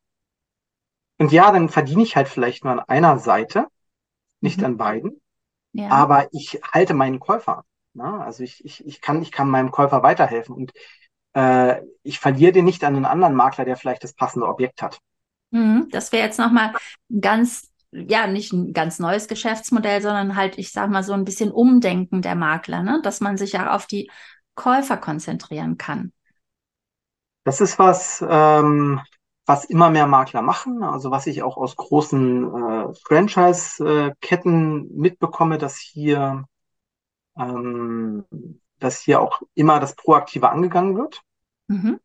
Und 1.17 1.33
ja, 1.33 1.51
dann 1.51 1.67
verdiene 1.67 2.03
ich 2.03 2.15
halt 2.15 2.29
vielleicht 2.29 2.63
nur 2.63 2.71
an 2.71 2.79
einer 2.79 3.19
Seite, 3.19 3.67
nicht 4.39 4.59
mhm. 4.59 4.65
an 4.65 4.77
beiden. 4.77 5.21
Ja. 5.73 5.89
Aber 5.89 6.29
ich 6.31 6.61
halte 6.63 6.93
meinen 6.93 7.19
Käufer. 7.19 7.65
Ne? 7.93 8.21
Also 8.21 8.43
ich, 8.43 8.63
ich, 8.63 8.85
ich, 8.87 9.01
kann, 9.01 9.21
ich 9.21 9.33
kann 9.33 9.49
meinem 9.49 9.71
Käufer 9.71 10.03
weiterhelfen. 10.03 10.55
Und 10.55 10.71
äh, 11.39 11.81
ich 12.03 12.19
verliere 12.19 12.51
den 12.51 12.65
nicht 12.65 12.83
an 12.83 12.95
einen 12.95 13.05
anderen 13.05 13.35
Makler, 13.35 13.65
der 13.65 13.77
vielleicht 13.77 14.03
das 14.03 14.13
passende 14.13 14.47
Objekt 14.47 14.81
hat. 14.81 14.99
Mhm, 15.51 15.87
das 15.91 16.11
wäre 16.11 16.25
jetzt 16.25 16.39
nochmal 16.39 16.73
ein 17.09 17.21
ganz, 17.21 17.69
ja, 17.91 18.27
nicht 18.27 18.51
ein 18.53 18.73
ganz 18.73 18.99
neues 18.99 19.27
Geschäftsmodell, 19.27 20.01
sondern 20.01 20.35
halt, 20.35 20.57
ich 20.57 20.71
sag 20.71 20.89
mal, 20.89 21.03
so 21.03 21.13
ein 21.13 21.25
bisschen 21.25 21.51
Umdenken 21.51 22.21
der 22.21 22.35
Makler, 22.35 22.83
ne? 22.83 22.99
dass 23.03 23.21
man 23.21 23.37
sich 23.37 23.53
ja 23.53 23.73
auf 23.73 23.87
die 23.87 24.11
Käufer 24.55 24.97
konzentrieren 24.97 25.77
kann. 25.77 26.11
Das 27.45 27.61
ist 27.61 27.79
was, 27.79 28.23
ähm, 28.27 28.99
was 29.45 29.65
immer 29.65 29.89
mehr 29.89 30.05
Makler 30.05 30.41
machen, 30.41 30.83
also 30.83 31.09
was 31.09 31.25
ich 31.25 31.41
auch 31.41 31.57
aus 31.57 31.75
großen 31.75 32.43
äh, 32.43 32.93
Franchise-Ketten 33.07 34.95
mitbekomme, 34.95 35.57
dass 35.57 35.77
hier 35.77 36.43
ähm, 37.37 38.25
dass 38.79 39.01
hier 39.01 39.21
auch 39.21 39.41
immer 39.55 39.79
das 39.79 39.95
Proaktive 39.95 40.49
angegangen 40.49 40.97
wird. 40.97 41.21
Mhm. 41.69 41.99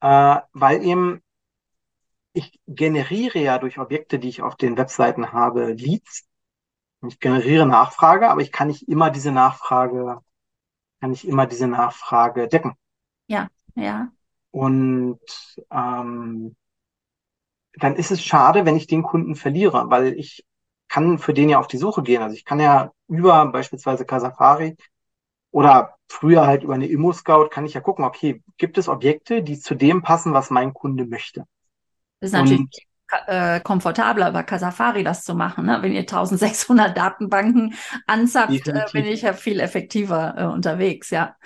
Äh, 0.00 0.40
weil 0.52 0.82
eben 0.82 1.22
ich 2.32 2.60
generiere 2.66 3.38
ja 3.38 3.58
durch 3.58 3.78
Objekte, 3.78 4.18
die 4.18 4.28
ich 4.28 4.42
auf 4.42 4.56
den 4.56 4.76
Webseiten 4.76 5.32
habe, 5.32 5.72
Leads. 5.72 6.24
Ich 7.06 7.18
generiere 7.20 7.66
Nachfrage, 7.66 8.28
aber 8.28 8.40
ich 8.42 8.52
kann 8.52 8.68
nicht 8.68 8.88
immer 8.88 9.10
diese 9.10 9.32
Nachfrage 9.32 10.20
kann 11.00 11.12
ich 11.12 11.26
immer 11.26 11.46
diese 11.46 11.66
Nachfrage 11.66 12.48
decken. 12.48 12.74
Ja, 13.26 13.48
ja. 13.74 14.12
Und 14.50 15.20
ähm, 15.70 16.56
dann 17.74 17.96
ist 17.96 18.10
es 18.10 18.22
schade, 18.22 18.66
wenn 18.66 18.76
ich 18.76 18.86
den 18.86 19.02
Kunden 19.02 19.34
verliere, 19.34 19.88
weil 19.88 20.18
ich 20.18 20.44
kann 20.88 21.18
für 21.18 21.32
den 21.32 21.48
ja 21.48 21.58
auf 21.58 21.68
die 21.68 21.78
Suche 21.78 22.02
gehen. 22.02 22.22
Also 22.22 22.34
ich 22.34 22.44
kann 22.44 22.60
ja 22.60 22.92
über 23.08 23.46
beispielsweise 23.46 24.04
Casafari 24.04 24.76
oder 25.50 25.96
früher 26.08 26.46
halt 26.46 26.62
über 26.62 26.74
eine 26.74 26.86
Immo-Scout 26.86 27.48
kann 27.48 27.64
ich 27.64 27.74
ja 27.74 27.80
gucken, 27.80 28.04
okay, 28.04 28.42
gibt 28.58 28.78
es 28.78 28.88
Objekte, 28.88 29.42
die 29.42 29.58
zu 29.58 29.74
dem 29.74 30.02
passen, 30.02 30.32
was 30.32 30.50
mein 30.50 30.74
Kunde 30.74 31.06
möchte? 31.06 31.44
Das 32.20 32.30
ist 32.30 32.32
natürlich 32.34 32.60
Und, 32.60 32.78
äh, 33.26 33.60
komfortabler 33.60 34.28
über 34.28 34.42
Casafari 34.42 35.02
das 35.02 35.24
zu 35.24 35.34
machen. 35.34 35.66
Ne? 35.66 35.78
Wenn 35.80 35.92
ihr 35.92 36.00
1600 36.00 36.96
Datenbanken 36.96 37.74
anzapft, 38.06 38.68
äh, 38.68 38.84
bin 38.92 39.06
ich 39.06 39.22
ja 39.22 39.32
viel 39.32 39.60
effektiver 39.60 40.34
äh, 40.36 40.44
unterwegs, 40.44 41.10
ja. 41.10 41.36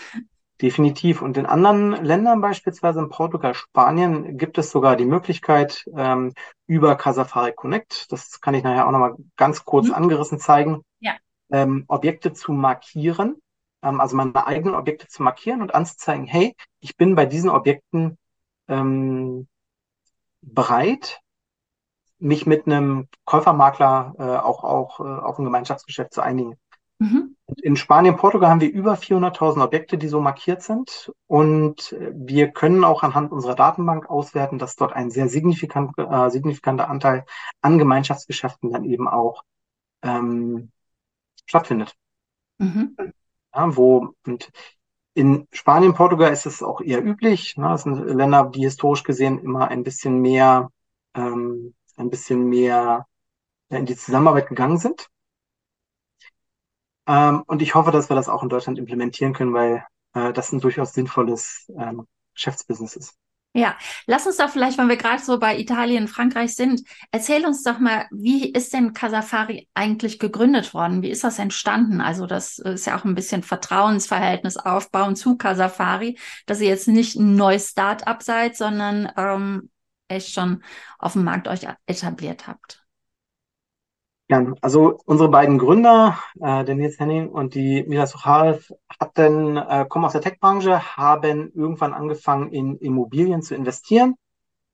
Definitiv. 0.61 1.21
Und 1.21 1.37
in 1.37 1.47
anderen 1.47 2.05
Ländern, 2.05 2.41
beispielsweise 2.41 3.01
in 3.01 3.09
Portugal, 3.09 3.55
Spanien, 3.55 4.39
gibt 4.39 4.57
es 4.57 4.71
sogar 4.71 4.97
die 4.97 5.05
Möglichkeit, 5.05 5.85
ähm, 5.97 6.33
über 6.67 6.97
Casafari 6.97 7.53
Connect, 7.53 8.11
das 8.13 8.41
kann 8.41 8.55
ich 8.55 8.63
nachher 8.63 8.87
auch 8.87 8.93
nochmal 8.93 9.17
ganz 9.37 9.65
kurz 9.65 9.89
mhm. 9.89 9.95
angerissen 9.95 10.39
zeigen, 10.39 10.83
ja. 11.01 11.15
ähm, 11.51 11.85
Objekte 11.89 12.33
zu 12.33 12.53
markieren, 12.53 13.37
ähm, 13.85 14.01
also 14.01 14.17
meine 14.17 14.47
eigenen 14.47 14.75
Objekte 14.75 15.07
zu 15.09 15.23
markieren 15.23 15.63
und 15.63 15.75
anzuzeigen, 15.75 16.27
hey, 16.27 16.57
ich 16.81 16.97
bin 16.97 17.15
bei 17.15 17.27
diesen 17.27 17.51
Objekten 17.51 18.19
ähm, 18.69 19.47
bereit, 20.43 21.21
mich 22.19 22.47
mit 22.47 22.67
einem 22.67 23.09
Käufermakler 23.25 24.15
äh, 24.19 24.23
auch, 24.23 24.65
auch 24.65 25.01
äh, 25.01 25.03
auf 25.03 25.39
ein 25.39 25.45
Gemeinschaftsgeschäft 25.45 26.15
zu 26.15 26.23
einigen. 26.23 26.57
Mhm. 26.99 27.37
In 27.63 27.77
Spanien, 27.77 28.17
Portugal 28.17 28.49
haben 28.49 28.61
wir 28.61 28.73
über 28.73 28.95
400.000 28.95 29.63
Objekte, 29.63 29.99
die 29.99 30.09
so 30.09 30.21
markiert 30.21 30.63
sind. 30.63 31.13
Und 31.27 31.95
wir 32.01 32.53
können 32.53 32.85
auch 32.85 33.03
anhand 33.03 33.33
unserer 33.33 33.55
Datenbank 33.55 34.09
auswerten, 34.09 34.59
dass 34.59 34.77
dort 34.77 34.93
ein 34.93 35.11
sehr 35.11 35.29
signifikant, 35.29 35.99
äh, 35.99 36.31
signifikanter 36.31 36.89
Anteil 36.89 37.27
an 37.61 37.79
Gemeinschaftsgeschäften 37.79 38.71
dann 38.71 38.85
eben 38.85 39.09
auch 39.09 39.43
ähm, 40.03 40.71
stattfindet. 41.47 41.95
Mhm. 42.59 42.97
Ja, 43.55 43.77
wo, 43.77 44.15
und 44.27 44.51
in 45.15 45.47
Spanien, 45.53 45.95
Portugal 45.95 46.33
ist 46.33 46.47
es 46.47 46.63
auch 46.63 46.81
eher 46.81 47.05
üblich. 47.05 47.57
Ne? 47.57 47.69
Das 47.69 47.85
sind 47.85 47.97
Länder, 48.07 48.51
die 48.55 48.63
historisch 48.63 49.05
gesehen 49.05 49.39
immer 49.41 49.69
ein 49.69 49.85
bisschen 49.85 50.21
mehr, 50.21 50.71
ähm, 51.15 51.75
ein 51.97 52.11
bisschen 52.11 52.49
mehr 52.49 53.07
in 53.71 53.87
die 53.87 53.97
Zusammenarbeit 53.97 54.49
gegangen 54.49 54.79
sind. 54.79 55.09
Ähm, 57.07 57.43
und 57.47 57.63
ich 57.63 57.75
hoffe, 57.75 57.91
dass 57.91 58.09
wir 58.11 58.17
das 58.17 58.29
auch 58.29 58.43
in 58.43 58.49
Deutschland 58.49 58.79
implementieren 58.79 59.33
können, 59.35 59.53
weil 59.55 59.85
äh, 60.15 60.33
das 60.33 60.53
ein 60.53 60.61
durchaus 60.61 60.93
sinnvolles 60.95 61.71
ähm, 61.79 62.07
Geschäftsbusiness 62.35 62.97
ist. 62.97 63.15
Ja, 63.57 63.77
lass 64.07 64.27
uns 64.27 64.39
doch 64.39 64.51
vielleicht, 64.51 64.79
wenn 64.79 64.89
wir 64.89 64.97
gerade 64.97 65.23
so 65.23 65.39
bei 65.39 65.57
Italien, 65.57 66.09
Frankreich 66.09 66.57
sind, 66.57 66.83
erzähl 67.13 67.47
uns 67.47 67.63
doch 67.63 67.79
mal, 67.79 68.07
wie 68.11 68.51
ist 68.51 68.73
denn 68.73 68.95
Casafari 68.95 69.69
eigentlich 69.75 70.19
gegründet 70.19 70.75
worden? 70.75 71.03
Wie 71.03 71.11
ist 71.11 71.23
das 71.23 71.39
entstanden? 71.39 72.01
Also 72.01 72.27
das 72.27 72.59
ist 72.59 72.87
ja 72.87 72.99
auch 72.99 73.05
ein 73.05 73.15
bisschen 73.15 73.45
Vertrauensverhältnis 73.45 74.57
aufbauen 74.57 75.15
zu 75.15 75.37
Casafari, 75.37 76.19
dass 76.47 76.61
ihr 76.61 76.67
jetzt 76.69 76.89
nicht 76.89 77.15
ein 77.15 77.37
neues 77.37 77.71
Start-up 77.71 78.25
seid, 78.25 78.57
sondern 78.57 79.13
ähm, 79.17 79.71
echt 80.09 80.35
schon 80.35 80.65
auf 80.99 81.13
dem 81.13 81.23
Markt 81.23 81.47
euch 81.47 81.69
etabliert 81.87 82.49
habt. 82.49 82.84
Ja, 84.35 84.45
also 84.63 84.99
unsere 85.05 85.29
beiden 85.29 85.59
Gründer, 85.59 86.19
äh, 86.41 86.65
der 86.65 86.75
Nils 86.75 86.99
Henning 86.99 87.29
und 87.29 87.55
die 87.55 87.85
Mila 87.85 88.05
Sucharev, 88.09 88.75
hatten, 88.99 89.57
äh, 89.57 89.87
kommen 89.89 90.05
aus 90.05 90.11
der 90.11 90.23
Tech-Branche, 90.23 90.97
haben 90.97 91.53
irgendwann 91.55 91.95
angefangen, 91.95 92.51
in 92.51 92.77
Immobilien 92.79 93.43
zu 93.43 93.55
investieren 93.55 94.17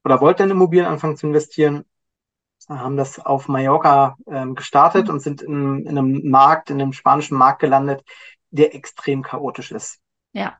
oder 0.03 0.23
wollten 0.23 0.45
in 0.45 0.51
Immobilien 0.53 0.87
anfangen 0.87 1.19
zu 1.19 1.27
investieren, 1.27 1.85
haben 2.71 2.97
das 2.97 3.19
auf 3.19 3.49
Mallorca 3.49 4.17
ähm, 4.27 4.55
gestartet 4.55 5.09
mhm. 5.09 5.15
und 5.15 5.21
sind 5.21 5.43
in, 5.43 5.85
in 5.85 5.99
einem 5.99 6.31
Markt, 6.31 6.71
in 6.71 6.81
einem 6.81 6.95
spanischen 6.95 7.37
Markt 7.37 7.61
gelandet, 7.61 8.03
der 8.51 8.75
extrem 8.75 9.23
chaotisch 9.23 9.73
ist. 9.73 9.99
Ja. 10.33 10.57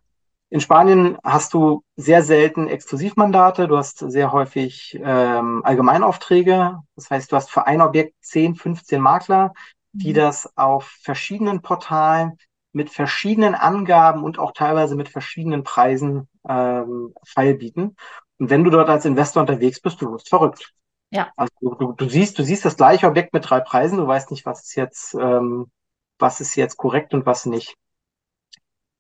In 0.53 0.61
Spanien 0.61 1.17
hast 1.23 1.55
du 1.55 1.85
sehr 1.95 2.25
selten 2.25 2.67
Exklusivmandate, 2.67 3.69
du 3.69 3.77
hast 3.77 3.99
sehr 3.99 4.33
häufig 4.33 4.99
ähm, 5.01 5.63
Allgemeinaufträge. 5.65 6.81
Das 6.97 7.09
heißt, 7.09 7.31
du 7.31 7.37
hast 7.37 7.51
für 7.51 7.69
ein 7.69 7.81
Objekt 7.81 8.17
10, 8.23 8.57
15 8.57 9.01
Makler, 9.01 9.53
die 9.93 10.11
mhm. 10.11 10.15
das 10.15 10.57
auf 10.57 10.87
verschiedenen 11.03 11.63
Portalen 11.63 12.37
mit 12.73 12.91
verschiedenen 12.91 13.55
Angaben 13.55 14.25
und 14.25 14.41
auch 14.41 14.53
teilweise 14.53 14.97
mit 14.97 15.09
verschiedenen 15.09 15.63
Preisen 15.63 16.29
ähm, 16.49 17.15
feilbieten. 17.25 17.97
Und 18.39 18.51
wenn 18.51 18.65
du 18.65 18.71
dort 18.71 18.89
als 18.89 19.05
Investor 19.05 19.43
unterwegs 19.43 19.81
bist, 19.81 20.03
du 20.03 20.11
wirst 20.11 20.29
verrückt. 20.29 20.73
Ja. 21.11 21.31
Also 21.37 21.53
du, 21.61 21.93
du 21.93 22.09
siehst, 22.09 22.39
du 22.39 22.43
siehst 22.43 22.65
das 22.65 22.77
gleiche 22.77 23.07
Objekt 23.07 23.33
mit 23.33 23.49
drei 23.49 23.61
Preisen, 23.61 23.99
du 23.99 24.07
weißt 24.07 24.33
nicht, 24.33 24.47
was 24.47 24.63
ist 24.65 24.75
jetzt, 24.75 25.15
ähm, 25.15 25.71
was 26.19 26.41
ist 26.41 26.57
jetzt 26.57 26.77
korrekt 26.77 27.15
und 27.15 27.25
was 27.25 27.47
nicht. 27.47 27.77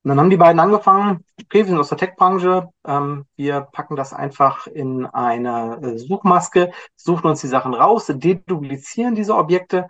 Und 0.02 0.08
dann 0.08 0.18
haben 0.18 0.30
die 0.30 0.38
beiden 0.38 0.60
angefangen, 0.60 1.24
okay, 1.38 1.58
wir 1.58 1.66
sind 1.66 1.78
aus 1.78 1.90
der 1.90 1.98
Tech-Branche, 1.98 2.68
ähm, 2.86 3.26
wir 3.36 3.60
packen 3.60 3.96
das 3.96 4.14
einfach 4.14 4.66
in 4.66 5.04
eine 5.04 5.78
äh, 5.82 5.98
Suchmaske, 5.98 6.72
suchen 6.96 7.28
uns 7.28 7.42
die 7.42 7.48
Sachen 7.48 7.74
raus, 7.74 8.06
deduplizieren 8.06 9.14
diese 9.14 9.36
Objekte 9.36 9.88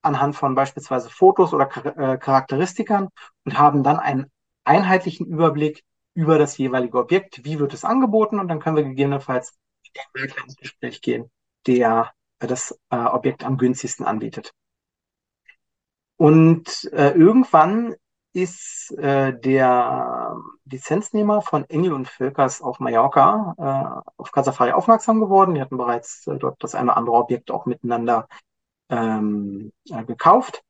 anhand 0.00 0.36
von 0.36 0.54
beispielsweise 0.54 1.10
Fotos 1.10 1.52
oder 1.52 1.68
äh, 1.96 2.18
Charakteristikern 2.18 3.08
und 3.44 3.58
haben 3.58 3.82
dann 3.82 3.98
einen 3.98 4.30
einheitlichen 4.64 5.26
Überblick 5.26 5.84
über 6.14 6.38
das 6.38 6.58
jeweilige 6.58 6.98
Objekt, 6.98 7.44
wie 7.44 7.58
wird 7.58 7.74
es 7.74 7.84
angeboten? 7.84 8.38
Und 8.38 8.48
dann 8.48 8.60
können 8.60 8.76
wir 8.76 8.84
gegebenenfalls 8.84 9.56
mit 9.82 9.96
dem 9.96 10.22
Makler 10.22 10.44
ins 10.44 10.56
Gespräch 10.56 11.00
gehen, 11.00 11.30
der 11.66 12.12
äh, 12.38 12.46
das 12.46 12.78
äh, 12.90 12.96
Objekt 12.96 13.44
am 13.44 13.58
günstigsten 13.58 14.06
anbietet. 14.06 14.52
Und 16.16 16.88
äh, 16.92 17.10
irgendwann 17.10 17.96
ist 18.32 18.92
äh, 18.98 19.38
der 19.38 20.36
Lizenznehmer 20.64 21.42
von 21.42 21.68
Engel 21.68 21.92
und 21.92 22.08
Völkers 22.08 22.62
auf 22.62 22.80
Mallorca 22.80 23.54
äh, 23.58 24.10
auf 24.16 24.32
Casafari 24.32 24.72
aufmerksam 24.72 25.20
geworden. 25.20 25.54
Die 25.54 25.60
hatten 25.60 25.76
bereits 25.76 26.26
äh, 26.26 26.38
dort 26.38 26.62
das 26.62 26.74
eine 26.74 26.90
oder 26.90 26.96
andere 26.96 27.16
Objekt 27.16 27.50
auch 27.50 27.66
miteinander 27.66 28.28
ähm, 28.88 29.72
äh, 29.90 30.04
gekauft 30.04 30.62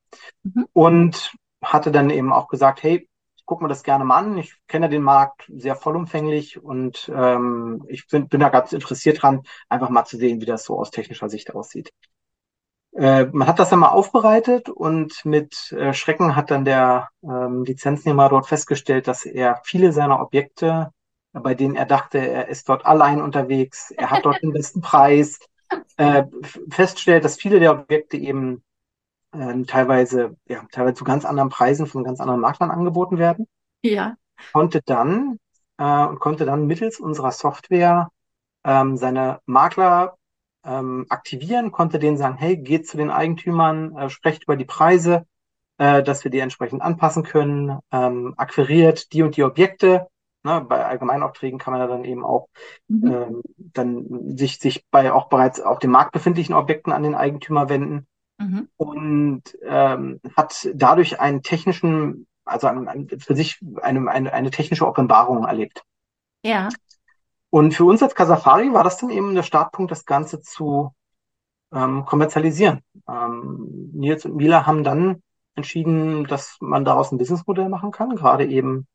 mhm. 0.43 0.67
und 0.73 1.35
hatte 1.63 1.93
dann 1.93 2.11
eben 2.11 2.33
auch 2.33 2.49
gesagt, 2.49 2.83
hey, 2.83 3.09
ich 3.37 3.47
gucke 3.47 3.63
mir 3.63 3.69
das 3.69 3.83
gerne 3.83 4.05
mal 4.05 4.19
an. 4.19 4.39
Ich 4.39 4.55
kenne 4.67 4.89
den 4.89 5.03
Markt 5.03 5.51
sehr 5.55 5.77
vollumfänglich 5.77 6.63
und 6.63 7.11
ähm, 7.15 7.85
ich 7.89 8.07
bin, 8.09 8.29
bin 8.29 8.41
da 8.41 8.49
ganz 8.49 8.73
interessiert 8.73 9.23
dran, 9.23 9.43
einfach 9.69 9.89
mal 9.89 10.05
zu 10.05 10.17
sehen, 10.17 10.41
wie 10.41 10.47
das 10.47 10.65
so 10.65 10.79
aus 10.79 10.91
technischer 10.91 11.29
Sicht 11.29 11.55
aussieht. 11.55 11.93
Äh, 12.95 13.27
man 13.33 13.49
hat 13.49 13.59
das 13.59 13.71
dann 13.71 13.79
mal 13.79 13.89
aufbereitet 13.89 14.69
und 14.69 15.25
mit 15.25 15.73
äh, 15.73 15.95
Schrecken 15.95 16.37
hat 16.37 16.51
dann 16.51 16.65
der 16.65 17.09
ähm, 17.23 17.65
Lizenznehmer 17.65 18.29
dort 18.29 18.47
festgestellt, 18.47 19.09
dass 19.09 19.25
er 19.25 19.61
viele 19.65 19.93
seiner 19.93 20.21
Objekte, 20.21 20.93
bei 21.33 21.55
denen 21.55 21.75
er 21.75 21.87
dachte, 21.87 22.19
er 22.19 22.49
ist 22.49 22.69
dort 22.69 22.85
allein 22.85 23.23
unterwegs, 23.23 23.91
er 23.93 24.11
hat 24.11 24.27
dort 24.27 24.43
den 24.43 24.53
besten 24.53 24.83
Preis, 24.83 25.39
äh, 25.97 26.25
feststellt, 26.71 27.25
dass 27.25 27.37
viele 27.37 27.61
der 27.61 27.73
Objekte 27.73 28.19
eben 28.19 28.63
äh, 29.33 29.63
teilweise, 29.63 30.37
ja, 30.47 30.63
teilweise 30.71 30.95
zu 30.95 31.05
ganz 31.05 31.25
anderen 31.25 31.49
Preisen 31.49 31.87
von 31.87 32.05
ganz 32.05 32.21
anderen 32.21 32.41
Maklern 32.41 32.71
angeboten 32.71 33.19
werden. 33.19 33.47
Ja. 33.83 34.17
Konnte 34.53 34.83
dann 34.85 35.39
äh, 35.79 36.05
und 36.07 36.21
konnte 36.21 36.45
dann 36.45 36.67
mittels 36.67 37.01
unserer 37.01 37.33
Software 37.33 38.11
ähm, 38.65 38.97
seine 38.97 39.41
Makler 39.47 40.17
ähm, 40.65 41.07
aktivieren, 41.09 41.73
konnte 41.73 41.99
denen 41.99 42.17
sagen, 42.17 42.37
hey, 42.37 42.57
geht 42.57 42.87
zu 42.87 42.97
den 42.97 43.11
Eigentümern, 43.11 43.97
äh, 43.97 44.11
sprecht 44.11 44.45
über 44.45 44.57
die 44.57 44.65
Preise, 44.65 45.27
äh, 45.79 46.03
dass 46.03 46.25
wir 46.25 46.31
die 46.31 46.39
entsprechend 46.39 46.83
anpassen 46.83 47.23
können, 47.23 47.79
ähm, 47.91 48.35
akquiriert 48.37 49.13
die 49.13 49.23
und 49.23 49.37
die 49.37 49.45
Objekte. 49.45 50.09
Ne, 50.45 50.61
bei 50.61 50.85
Allgemeinaufträgen 50.85 51.61
kann 51.61 51.73
man 51.73 51.81
ja 51.81 51.87
dann 51.87 52.05
eben 52.05 52.25
auch 52.25 52.49
mhm. 52.89 53.13
ähm, 53.13 53.43
dann 53.57 54.37
sich, 54.37 54.59
sich 54.59 54.85
bei 54.91 55.13
auch 55.13 55.29
bereits 55.29 55.61
auf 55.61 55.79
dem 55.79 55.93
Markt 55.93 56.13
befindlichen 56.13 56.55
Objekten 56.55 56.93
an 56.93 57.05
den 57.05 57.15
Eigentümer 57.15 57.69
wenden 57.69 58.09
mhm. 58.39 58.69
und 58.77 59.43
ähm, 59.65 60.21
hat 60.37 60.69
dadurch 60.75 61.21
einen 61.21 61.43
technischen, 61.43 62.27
also 62.45 62.67
ein, 62.67 62.89
ein, 62.89 63.09
für 63.21 63.37
sich 63.37 63.61
eine, 63.83 64.11
eine, 64.11 64.33
eine 64.33 64.51
technische 64.51 64.87
Offenbarung 64.87 65.45
erlebt. 65.45 65.85
Ja. 66.45 66.69
Und 67.53 67.75
für 67.75 67.85
uns 67.85 68.03
als 68.03 68.15
Casafari 68.15 68.73
war 68.73 68.83
das 68.83 68.97
dann 68.97 69.11
eben 69.11 69.35
der 69.35 69.43
Startpunkt, 69.43 69.91
das 69.91 70.07
Ganze 70.07 70.41
zu 70.41 70.95
ähm, 71.71 72.07
kommerzialisieren. 72.07 72.81
Ähm, 73.07 73.91
Nils 73.93 74.25
und 74.25 74.37
Mila 74.37 74.65
haben 74.65 74.85
dann 74.85 75.23
entschieden, 75.55 76.25
dass 76.25 76.57
man 76.61 76.87
daraus 76.87 77.13
ein 77.13 77.19
Businessmodell 77.19 77.69
machen 77.69 77.91
kann, 77.91 78.17
gerade 78.17 78.47
eben 78.47 78.87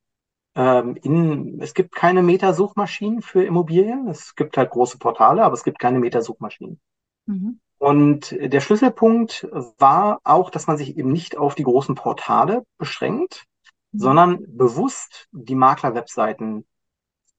ähm, 0.55 0.95
in, 1.03 1.61
es 1.61 1.75
gibt 1.75 1.93
keine 1.93 2.23
Metasuchmaschinen 2.23 3.21
für 3.21 3.43
Immobilien. 3.43 4.07
Es 4.07 4.33
gibt 4.33 4.57
halt 4.57 4.71
große 4.71 4.97
Portale, 4.97 5.43
aber 5.43 5.53
es 5.53 5.63
gibt 5.63 5.77
keine 5.77 5.99
Metasuchmaschinen. 5.99 6.79
Mhm. 7.27 7.59
Und 7.77 8.35
der 8.41 8.59
Schlüsselpunkt 8.59 9.47
war 9.77 10.19
auch, 10.23 10.49
dass 10.49 10.65
man 10.65 10.77
sich 10.77 10.97
eben 10.97 11.11
nicht 11.11 11.37
auf 11.37 11.53
die 11.53 11.63
großen 11.63 11.93
Portale 11.93 12.63
beschränkt, 12.79 13.45
mhm. 13.91 13.99
sondern 13.99 14.45
bewusst 14.47 15.27
die 15.31 15.53
Makler-Webseiten 15.53 16.65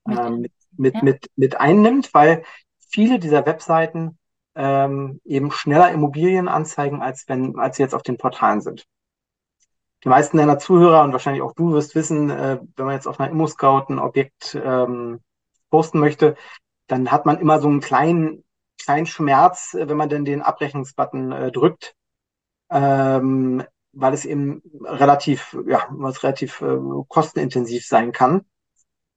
äh, 0.09 0.31
mit, 0.31 0.53
mit, 0.77 0.95
ja. 0.95 1.03
mit, 1.03 1.27
mit 1.37 1.61
einnimmt, 1.61 2.13
weil 2.15 2.45
viele 2.91 3.19
dieser 3.19 3.47
Webseiten 3.47 4.19
ähm, 4.55 5.21
eben 5.25 5.51
schneller 5.51 5.91
Immobilien 5.93 6.49
anzeigen, 6.49 7.01
als 7.01 7.25
wenn, 7.29 7.59
als 7.59 7.77
sie 7.77 7.83
jetzt 7.83 7.95
auf 7.95 8.03
den 8.03 8.19
Portalen 8.19 8.61
sind. 8.61 8.87
Die 10.05 10.09
meisten 10.09 10.37
deiner 10.37 10.59
Zuhörer 10.59 11.03
und 11.03 11.13
wahrscheinlich 11.13 11.43
auch 11.43 11.55
du 11.55 11.73
wirst 11.73 11.95
wissen, 11.95 12.31
äh, 12.31 12.59
wenn 12.77 12.87
man 12.87 12.95
jetzt 12.95 13.07
auf 13.07 13.19
einer 13.19 13.31
Immo-Scout 13.31 13.87
ein 13.89 13.99
Objekt 13.99 14.59
ähm, 14.63 15.21
posten 15.71 15.99
möchte, 15.99 16.37
dann 16.87 17.11
hat 17.11 17.27
man 17.27 17.39
immer 17.39 17.61
so 17.61 17.69
einen 17.69 17.81
kleinen, 17.81 18.45
kleinen 18.83 19.07
Schmerz, 19.07 19.77
wenn 19.79 19.97
man 19.97 20.09
denn 20.09 20.25
den 20.25 20.43
Abrechnungsbutton 20.43 21.33
äh, 21.33 21.53
drückt, 21.53 21.95
ähm, 22.71 23.65
weil 23.93 24.15
es 24.15 24.25
eben 24.25 24.63
relativ, 24.85 25.57
ja, 25.67 25.87
was 25.91 26.23
relativ 26.23 26.61
äh, 26.63 26.79
kostenintensiv 27.09 27.87
sein 27.87 28.13
kann. 28.13 28.45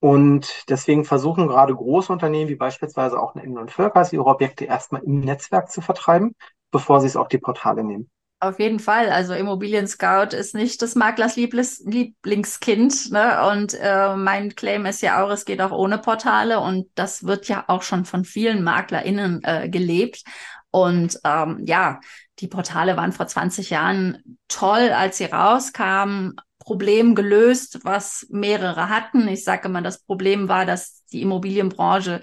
Und 0.02 0.68
deswegen 0.68 1.06
versuchen 1.06 1.48
gerade 1.48 1.76
große 1.76 2.12
Unternehmen 2.12 2.50
wie 2.50 2.56
beispielsweise 2.56 3.22
auch 3.22 3.36
eine 3.36 3.44
England 3.44 3.70
Völkers 3.72 4.12
ihre 4.12 4.26
Objekte 4.26 4.66
erstmal 4.66 5.04
im 5.04 5.20
Netzwerk 5.20 5.72
zu 5.72 5.80
vertreiben, 5.80 6.36
bevor 6.72 7.02
sie 7.02 7.08
es 7.08 7.16
auf 7.16 7.28
die 7.28 7.38
Portale 7.38 7.84
nehmen. 7.84 8.10
Auf 8.40 8.60
jeden 8.60 8.80
Fall. 8.80 9.12
Also 9.12 9.36
Immobilien 9.36 9.86
Scout 9.86 10.36
ist 10.36 10.56
nicht 10.56 10.82
des 10.82 10.96
Maklers 10.96 11.36
Lieblis 11.36 11.84
Lieblingskind. 11.86 13.12
Ne? 13.12 13.48
Und 13.52 13.78
äh, 13.80 14.16
mein 14.16 14.56
Claim 14.56 14.88
ist 14.88 15.04
ja 15.04 15.24
auch, 15.24 15.30
es 15.30 15.46
geht 15.46 15.62
auch 15.62 15.72
ohne 15.72 16.00
Portale. 16.00 16.60
Und 16.60 16.88
das 16.96 17.24
wird 17.28 17.48
ja 17.48 17.66
auch 17.68 17.84
schon 17.84 18.04
von 18.04 18.26
vielen 18.26 18.64
MaklerInnen 18.64 19.42
äh, 19.44 19.70
gelebt. 19.70 20.24
Und 20.72 21.20
ähm, 21.24 21.62
ja, 21.68 22.00
die 22.40 22.48
Portale 22.48 22.98
waren 22.98 23.12
vor 23.12 23.28
20 23.28 23.70
Jahren 23.70 24.38
toll, 24.48 24.92
als 24.92 25.18
sie 25.18 25.26
rauskamen. 25.26 26.36
Problem 26.60 27.16
gelöst, 27.16 27.80
was 27.84 28.28
mehrere 28.30 28.90
hatten. 28.90 29.28
Ich 29.28 29.44
sage 29.44 29.68
immer, 29.68 29.82
das 29.82 30.04
Problem 30.04 30.48
war, 30.48 30.66
dass 30.66 31.06
die 31.08 31.22
Immobilienbranche 31.22 32.22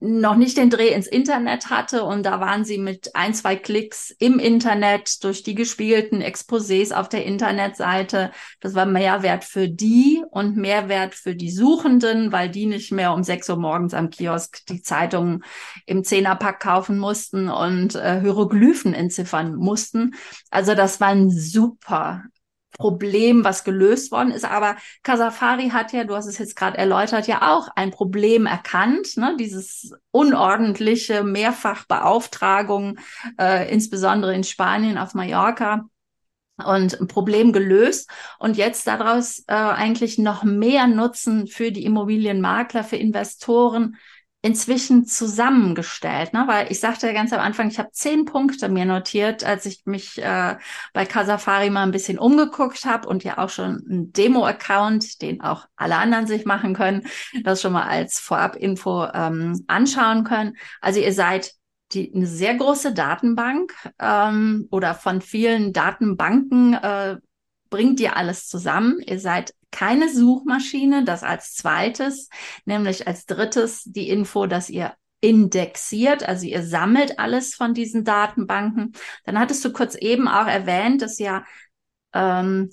noch 0.00 0.34
nicht 0.34 0.56
den 0.56 0.70
Dreh 0.70 0.88
ins 0.88 1.06
Internet 1.06 1.68
hatte 1.68 2.04
und 2.04 2.24
da 2.24 2.40
waren 2.40 2.64
sie 2.64 2.78
mit 2.78 3.14
ein, 3.14 3.34
zwei 3.34 3.54
Klicks 3.54 4.10
im 4.18 4.38
Internet 4.38 5.22
durch 5.22 5.42
die 5.42 5.54
gespiegelten 5.54 6.22
Exposés 6.22 6.92
auf 6.92 7.10
der 7.10 7.26
Internetseite. 7.26 8.30
Das 8.60 8.74
war 8.74 8.86
Mehrwert 8.86 9.44
für 9.44 9.68
die 9.68 10.24
und 10.30 10.56
Mehrwert 10.56 11.14
für 11.14 11.36
die 11.36 11.50
Suchenden, 11.50 12.32
weil 12.32 12.48
die 12.48 12.64
nicht 12.64 12.92
mehr 12.92 13.12
um 13.12 13.22
sechs 13.22 13.50
Uhr 13.50 13.58
morgens 13.58 13.92
am 13.92 14.08
Kiosk 14.08 14.64
die 14.70 14.80
Zeitungen 14.80 15.44
im 15.84 16.02
Zehnerpack 16.02 16.60
kaufen 16.60 16.98
mussten 16.98 17.50
und 17.50 17.94
äh, 17.94 18.20
Hieroglyphen 18.22 18.94
entziffern 18.94 19.54
mussten. 19.54 20.14
Also 20.50 20.74
das 20.74 21.00
war 21.00 21.08
ein 21.08 21.30
super 21.30 22.22
Problem, 22.78 23.44
was 23.44 23.64
gelöst 23.64 24.12
worden 24.12 24.30
ist. 24.30 24.44
Aber 24.44 24.76
Kasafari 25.02 25.70
hat 25.70 25.92
ja, 25.92 26.04
du 26.04 26.14
hast 26.14 26.26
es 26.26 26.38
jetzt 26.38 26.56
gerade 26.56 26.78
erläutert, 26.78 27.26
ja 27.26 27.52
auch 27.52 27.68
ein 27.74 27.90
Problem 27.90 28.46
erkannt, 28.46 29.16
ne? 29.16 29.36
dieses 29.38 29.92
unordentliche 30.10 31.24
Mehrfachbeauftragung, 31.24 32.98
äh, 33.38 33.72
insbesondere 33.72 34.34
in 34.34 34.44
Spanien, 34.44 34.98
auf 34.98 35.14
Mallorca 35.14 35.88
und 36.64 37.00
ein 37.00 37.08
Problem 37.08 37.52
gelöst 37.52 38.10
und 38.38 38.56
jetzt 38.56 38.86
daraus 38.86 39.44
äh, 39.46 39.54
eigentlich 39.54 40.18
noch 40.18 40.44
mehr 40.44 40.86
Nutzen 40.86 41.46
für 41.46 41.72
die 41.72 41.84
Immobilienmakler, 41.84 42.84
für 42.84 42.96
Investoren 42.96 43.96
inzwischen 44.42 45.04
zusammengestellt, 45.04 46.32
ne? 46.32 46.44
weil 46.46 46.72
ich 46.72 46.80
sagte 46.80 47.06
ja 47.06 47.12
ganz 47.12 47.32
am 47.32 47.40
Anfang, 47.40 47.68
ich 47.68 47.78
habe 47.78 47.90
zehn 47.92 48.24
Punkte 48.24 48.70
mir 48.70 48.86
notiert, 48.86 49.44
als 49.44 49.66
ich 49.66 49.82
mich 49.84 50.16
äh, 50.22 50.56
bei 50.94 51.04
Casafari 51.04 51.68
mal 51.68 51.82
ein 51.82 51.90
bisschen 51.90 52.18
umgeguckt 52.18 52.86
habe 52.86 53.06
und 53.06 53.22
ja 53.22 53.36
auch 53.36 53.50
schon 53.50 53.84
ein 53.88 54.12
Demo-Account, 54.12 55.20
den 55.20 55.42
auch 55.42 55.66
alle 55.76 55.96
anderen 55.96 56.26
sich 56.26 56.46
machen 56.46 56.74
können, 56.74 57.06
das 57.42 57.60
schon 57.60 57.74
mal 57.74 57.86
als 57.86 58.18
Vorab-Info 58.18 59.08
ähm, 59.12 59.62
anschauen 59.66 60.24
können. 60.24 60.56
Also 60.80 61.00
ihr 61.00 61.12
seid 61.12 61.52
die, 61.92 62.12
eine 62.14 62.26
sehr 62.26 62.54
große 62.54 62.94
Datenbank 62.94 63.72
ähm, 63.98 64.68
oder 64.70 64.94
von 64.94 65.20
vielen 65.20 65.74
Datenbanken 65.74 66.74
äh, 66.74 67.16
bringt 67.70 68.00
ihr 68.00 68.16
alles 68.16 68.48
zusammen. 68.48 68.98
Ihr 69.00 69.20
seid 69.20 69.54
keine 69.70 70.12
Suchmaschine, 70.12 71.04
das 71.04 71.22
als 71.22 71.54
zweites, 71.54 72.28
nämlich 72.64 73.06
als 73.06 73.26
drittes 73.26 73.84
die 73.84 74.08
Info, 74.08 74.46
dass 74.46 74.68
ihr 74.68 74.94
indexiert, 75.20 76.26
also 76.26 76.46
ihr 76.46 76.62
sammelt 76.62 77.18
alles 77.18 77.54
von 77.54 77.74
diesen 77.74 78.04
Datenbanken. 78.04 78.92
Dann 79.24 79.38
hattest 79.38 79.64
du 79.64 79.72
kurz 79.72 79.94
eben 79.94 80.28
auch 80.28 80.46
erwähnt, 80.46 81.02
dass 81.02 81.18
ja 81.18 81.44
ähm, 82.14 82.70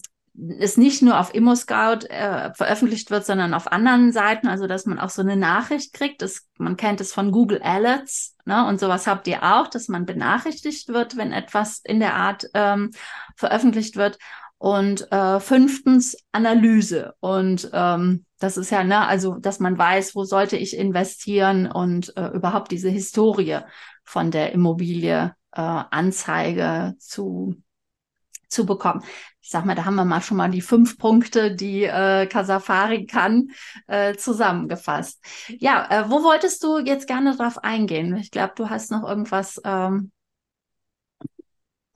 es 0.60 0.78
nicht 0.78 1.02
nur 1.02 1.20
auf 1.20 1.34
ImmoScout 1.34 2.06
äh, 2.10 2.54
veröffentlicht 2.54 3.10
wird, 3.10 3.26
sondern 3.26 3.54
auf 3.54 3.72
anderen 3.72 4.12
Seiten, 4.12 4.48
also 4.48 4.68
dass 4.68 4.86
man 4.86 5.00
auch 5.00 5.10
so 5.10 5.24
eine 5.24 5.36
Nachricht 5.36 5.94
kriegt. 5.94 6.22
Das, 6.22 6.48
man 6.58 6.78
kennt 6.78 7.02
es 7.02 7.12
von 7.12 7.32
Google 7.32 7.62
Alerts, 7.62 8.36
ne? 8.46 8.66
Und 8.68 8.80
sowas 8.80 9.08
habt 9.08 9.28
ihr 9.28 9.42
auch, 9.44 9.68
dass 9.68 9.88
man 9.88 10.06
benachrichtigt 10.06 10.90
wird, 10.90 11.18
wenn 11.18 11.34
etwas 11.34 11.82
in 11.84 12.00
der 12.00 12.14
Art 12.14 12.48
ähm, 12.54 12.92
veröffentlicht 13.36 13.96
wird. 13.96 14.20
Und 14.60 15.12
äh, 15.12 15.39
fünftens 15.39 16.17
Analyse. 16.32 17.13
Und 17.20 17.70
ähm, 17.74 18.26
das 18.39 18.58
ist 18.58 18.72
ja, 18.72 18.84
ne, 18.84 19.08
also, 19.08 19.36
dass 19.36 19.60
man 19.60 19.78
weiß, 19.78 20.15
wo 20.15 20.24
sollte 20.24 20.58
ich 20.58 20.76
investieren 20.76 21.72
und 21.72 22.15
äh, 22.17 22.30
überhaupt 22.30 22.72
diese 22.72 22.89
Historie 22.89 23.60
von 24.04 24.32
der 24.32 24.54
Immobilie 24.54 25.36
äh, 25.52 25.62
Anzeige 25.62 26.96
zu 27.00 27.56
zu 28.50 28.65
bekommen. 28.65 29.04
Ich 29.41 29.50
sag 29.50 29.65
mal, 29.65 29.76
da 29.76 29.86
haben 29.86 29.96
wir 29.96 30.06
mal 30.06 30.22
schon 30.22 30.38
mal 30.38 30.50
die 30.50 30.62
fünf 30.62 30.98
Punkte, 30.98 31.56
die 31.56 31.84
äh, 31.84 32.28
Casafari 32.28 33.06
kann, 33.06 33.50
äh, 33.88 34.15
zusammengefasst. 34.15 35.24
Ja, 35.60 35.88
äh, 35.89 36.10
wo 36.10 36.24
wolltest 36.24 36.63
du 36.63 36.80
jetzt 36.80 37.08
gerne 37.08 37.36
drauf 37.36 37.58
eingehen? 37.63 38.15
Ich 38.17 38.32
glaube, 38.32 38.54
du 38.56 38.70
hast 38.70 38.91
noch 38.91 39.08
irgendwas. 39.08 39.62
Ähm... 39.63 40.12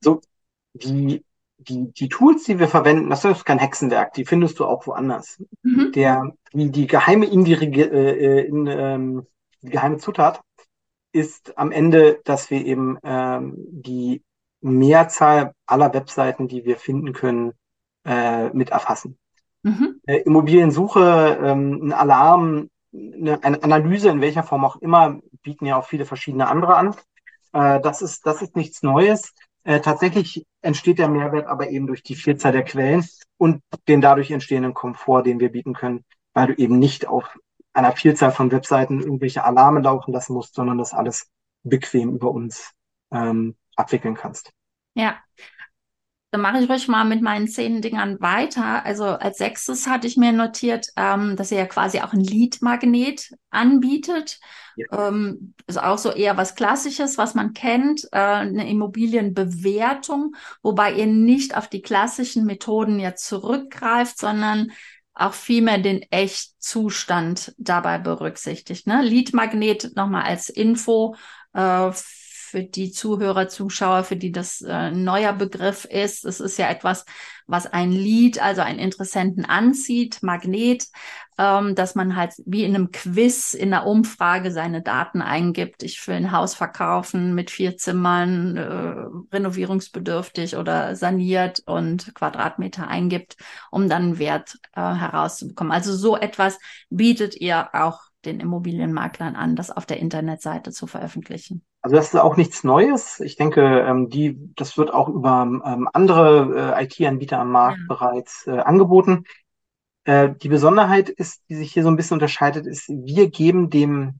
So, 0.03 0.21
die 0.73 1.23
die, 1.67 1.91
die 1.91 2.09
Tools, 2.09 2.43
die 2.43 2.59
wir 2.59 2.67
verwenden, 2.67 3.09
das 3.09 3.25
ist 3.25 3.45
kein 3.45 3.59
Hexenwerk, 3.59 4.13
die 4.13 4.25
findest 4.25 4.59
du 4.59 4.65
auch 4.65 4.87
woanders. 4.87 5.41
Mhm. 5.63 5.91
Der, 5.93 6.31
die, 6.53 6.71
die 6.71 6.87
geheime 6.87 7.25
Indirige, 7.25 7.83
äh, 7.83 8.45
in, 8.45 8.67
ähm, 8.67 9.27
die 9.61 9.69
geheime 9.69 9.97
Zutat 9.97 10.41
ist 11.11 11.57
am 11.57 11.71
Ende, 11.71 12.21
dass 12.23 12.49
wir 12.49 12.65
eben 12.65 12.97
ähm, 13.03 13.53
die 13.57 14.23
Mehrzahl 14.61 15.53
aller 15.65 15.93
Webseiten, 15.93 16.47
die 16.47 16.65
wir 16.65 16.77
finden 16.77 17.13
können, 17.13 17.53
äh, 18.05 18.49
mit 18.49 18.69
erfassen. 18.69 19.17
Mhm. 19.63 20.01
Äh, 20.05 20.21
Immobiliensuche, 20.21 21.39
ähm, 21.43 21.79
ein 21.83 21.93
Alarm, 21.93 22.69
eine, 22.93 23.43
eine 23.43 23.63
Analyse 23.63 24.09
in 24.09 24.21
welcher 24.21 24.43
Form 24.43 24.65
auch 24.65 24.77
immer, 24.77 25.19
bieten 25.43 25.65
ja 25.65 25.77
auch 25.77 25.85
viele 25.85 26.05
verschiedene 26.05 26.47
andere 26.47 26.75
an. 26.75 26.95
Äh, 27.53 27.79
das 27.81 28.01
ist, 28.01 28.25
das 28.25 28.41
ist 28.41 28.55
nichts 28.55 28.83
Neues. 28.83 29.33
Äh, 29.63 29.79
tatsächlich 29.81 30.45
entsteht 30.61 30.99
der 30.99 31.07
Mehrwert 31.07 31.47
aber 31.47 31.69
eben 31.69 31.87
durch 31.87 32.03
die 32.03 32.15
Vielzahl 32.15 32.51
der 32.51 32.63
Quellen 32.63 33.05
und 33.37 33.61
den 33.87 34.01
dadurch 34.01 34.31
entstehenden 34.31 34.73
Komfort, 34.73 35.23
den 35.23 35.39
wir 35.39 35.51
bieten 35.51 35.73
können, 35.73 36.03
weil 36.33 36.47
du 36.47 36.53
eben 36.53 36.79
nicht 36.79 37.07
auf 37.07 37.37
einer 37.73 37.91
Vielzahl 37.93 38.31
von 38.31 38.51
Webseiten 38.51 38.99
irgendwelche 38.99 39.43
Alarme 39.43 39.81
laufen 39.81 40.11
lassen 40.13 40.33
musst, 40.33 40.55
sondern 40.55 40.77
das 40.77 40.93
alles 40.93 41.29
bequem 41.63 42.15
über 42.15 42.31
uns 42.31 42.71
ähm, 43.11 43.55
abwickeln 43.75 44.15
kannst. 44.15 44.51
Ja, 44.95 45.17
dann 46.31 46.41
mache 46.41 46.59
ich 46.59 46.69
ruhig 46.69 46.87
mal 46.87 47.03
mit 47.03 47.21
meinen 47.21 47.49
zehn 47.49 47.81
Dingern 47.81 48.21
weiter. 48.21 48.85
Also 48.85 49.03
als 49.03 49.37
sechstes 49.37 49.85
hatte 49.87 50.07
ich 50.07 50.15
mir 50.15 50.31
notiert, 50.31 50.87
ähm, 50.95 51.35
dass 51.35 51.51
er 51.51 51.59
ja 51.59 51.65
quasi 51.65 51.99
auch 51.99 52.13
ein 52.13 52.21
Lead-Magnet 52.21 53.33
anbietet. 53.49 54.39
Ja. 54.77 55.09
Ähm, 55.09 55.53
ist 55.67 55.81
auch 55.81 55.97
so 55.97 56.09
eher 56.09 56.37
was 56.37 56.55
Klassisches, 56.55 57.17
was 57.17 57.35
man 57.35 57.53
kennt, 57.53 58.05
äh, 58.13 58.17
eine 58.17 58.69
Immobilienbewertung, 58.69 60.35
wobei 60.63 60.93
ihr 60.93 61.05
nicht 61.07 61.57
auf 61.57 61.67
die 61.67 61.81
klassischen 61.81 62.45
Methoden 62.45 63.01
jetzt 63.01 63.27
zurückgreift, 63.27 64.17
sondern 64.17 64.71
auch 65.13 65.33
vielmehr 65.33 65.79
den 65.79 66.01
Echtzustand 66.03 67.53
dabei 67.57 67.97
berücksichtigt. 67.97 68.87
Ne? 68.87 69.01
Lead-Magnet 69.01 69.97
nochmal 69.97 70.23
als 70.23 70.47
Info 70.47 71.15
äh, 71.53 71.91
für 72.51 72.63
die 72.63 72.91
Zuhörer, 72.91 73.47
Zuschauer, 73.47 74.03
für 74.03 74.17
die 74.17 74.31
das 74.31 74.61
äh, 74.61 74.71
ein 74.71 75.03
neuer 75.03 75.31
Begriff 75.31 75.85
ist. 75.85 76.25
Es 76.25 76.41
ist 76.41 76.57
ja 76.57 76.69
etwas, 76.69 77.05
was 77.47 77.65
ein 77.65 77.91
Lied, 77.91 78.41
also 78.41 78.61
einen 78.61 78.79
Interessenten 78.79 79.45
anzieht, 79.45 80.21
Magnet, 80.21 80.87
ähm, 81.37 81.75
dass 81.75 81.95
man 81.95 82.15
halt 82.15 82.33
wie 82.45 82.65
in 82.65 82.75
einem 82.75 82.91
Quiz, 82.91 83.53
in 83.53 83.73
einer 83.73 83.87
Umfrage 83.87 84.51
seine 84.51 84.81
Daten 84.81 85.21
eingibt. 85.21 85.81
Ich 85.81 86.05
will 86.07 86.15
ein 86.15 86.31
Haus 86.33 86.53
verkaufen 86.53 87.33
mit 87.33 87.51
vier 87.51 87.77
Zimmern, 87.77 88.57
äh, 88.57 89.33
renovierungsbedürftig 89.33 90.57
oder 90.57 90.95
saniert 90.97 91.63
und 91.65 92.13
Quadratmeter 92.13 92.87
eingibt, 92.87 93.37
um 93.71 93.87
dann 93.87 94.03
einen 94.03 94.19
Wert 94.19 94.57
äh, 94.75 94.81
herauszubekommen. 94.81 95.71
Also 95.71 95.95
so 95.95 96.17
etwas 96.17 96.59
bietet 96.89 97.35
ihr 97.37 97.73
auch 97.73 98.01
den 98.25 98.39
Immobilienmaklern 98.39 99.35
an, 99.35 99.55
das 99.55 99.71
auf 99.71 99.85
der 99.85 99.99
Internetseite 99.99 100.71
zu 100.71 100.85
veröffentlichen. 100.85 101.63
Also 101.81 101.95
das 101.95 102.13
ist 102.13 102.19
auch 102.19 102.37
nichts 102.37 102.63
Neues. 102.63 103.19
Ich 103.21 103.35
denke, 103.35 103.61
ähm, 103.61 104.09
die, 104.09 104.53
das 104.55 104.77
wird 104.77 104.93
auch 104.93 105.09
über 105.09 105.41
ähm, 105.43 105.89
andere 105.91 106.75
äh, 106.77 106.83
IT-Anbieter 106.83 107.39
am 107.39 107.51
Markt 107.51 107.79
ja. 107.79 107.85
bereits 107.87 108.45
äh, 108.45 108.51
angeboten. 108.51 109.25
Äh, 110.03 110.29
die 110.35 110.49
Besonderheit 110.49 111.09
ist, 111.09 111.41
die 111.49 111.55
sich 111.55 111.73
hier 111.73 111.83
so 111.83 111.89
ein 111.89 111.95
bisschen 111.95 112.15
unterscheidet, 112.15 112.67
ist, 112.67 112.87
wir 112.87 113.29
geben 113.29 113.69
dem 113.69 114.19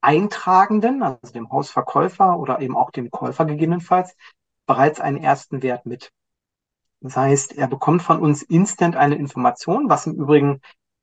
Eintragenden, 0.00 1.02
also 1.02 1.32
dem 1.32 1.50
Hausverkäufer 1.50 2.38
oder 2.38 2.60
eben 2.60 2.76
auch 2.76 2.90
dem 2.90 3.10
Käufer 3.10 3.44
gegebenenfalls, 3.44 4.16
bereits 4.66 5.00
einen 5.00 5.18
ersten 5.18 5.62
Wert 5.62 5.86
mit. 5.86 6.12
Das 7.00 7.16
heißt, 7.16 7.56
er 7.56 7.66
bekommt 7.66 8.02
von 8.02 8.20
uns 8.20 8.42
instant 8.42 8.96
eine 8.96 9.16
Information, 9.16 9.88
was 9.88 10.06
im 10.06 10.14
Übrigen 10.14 10.60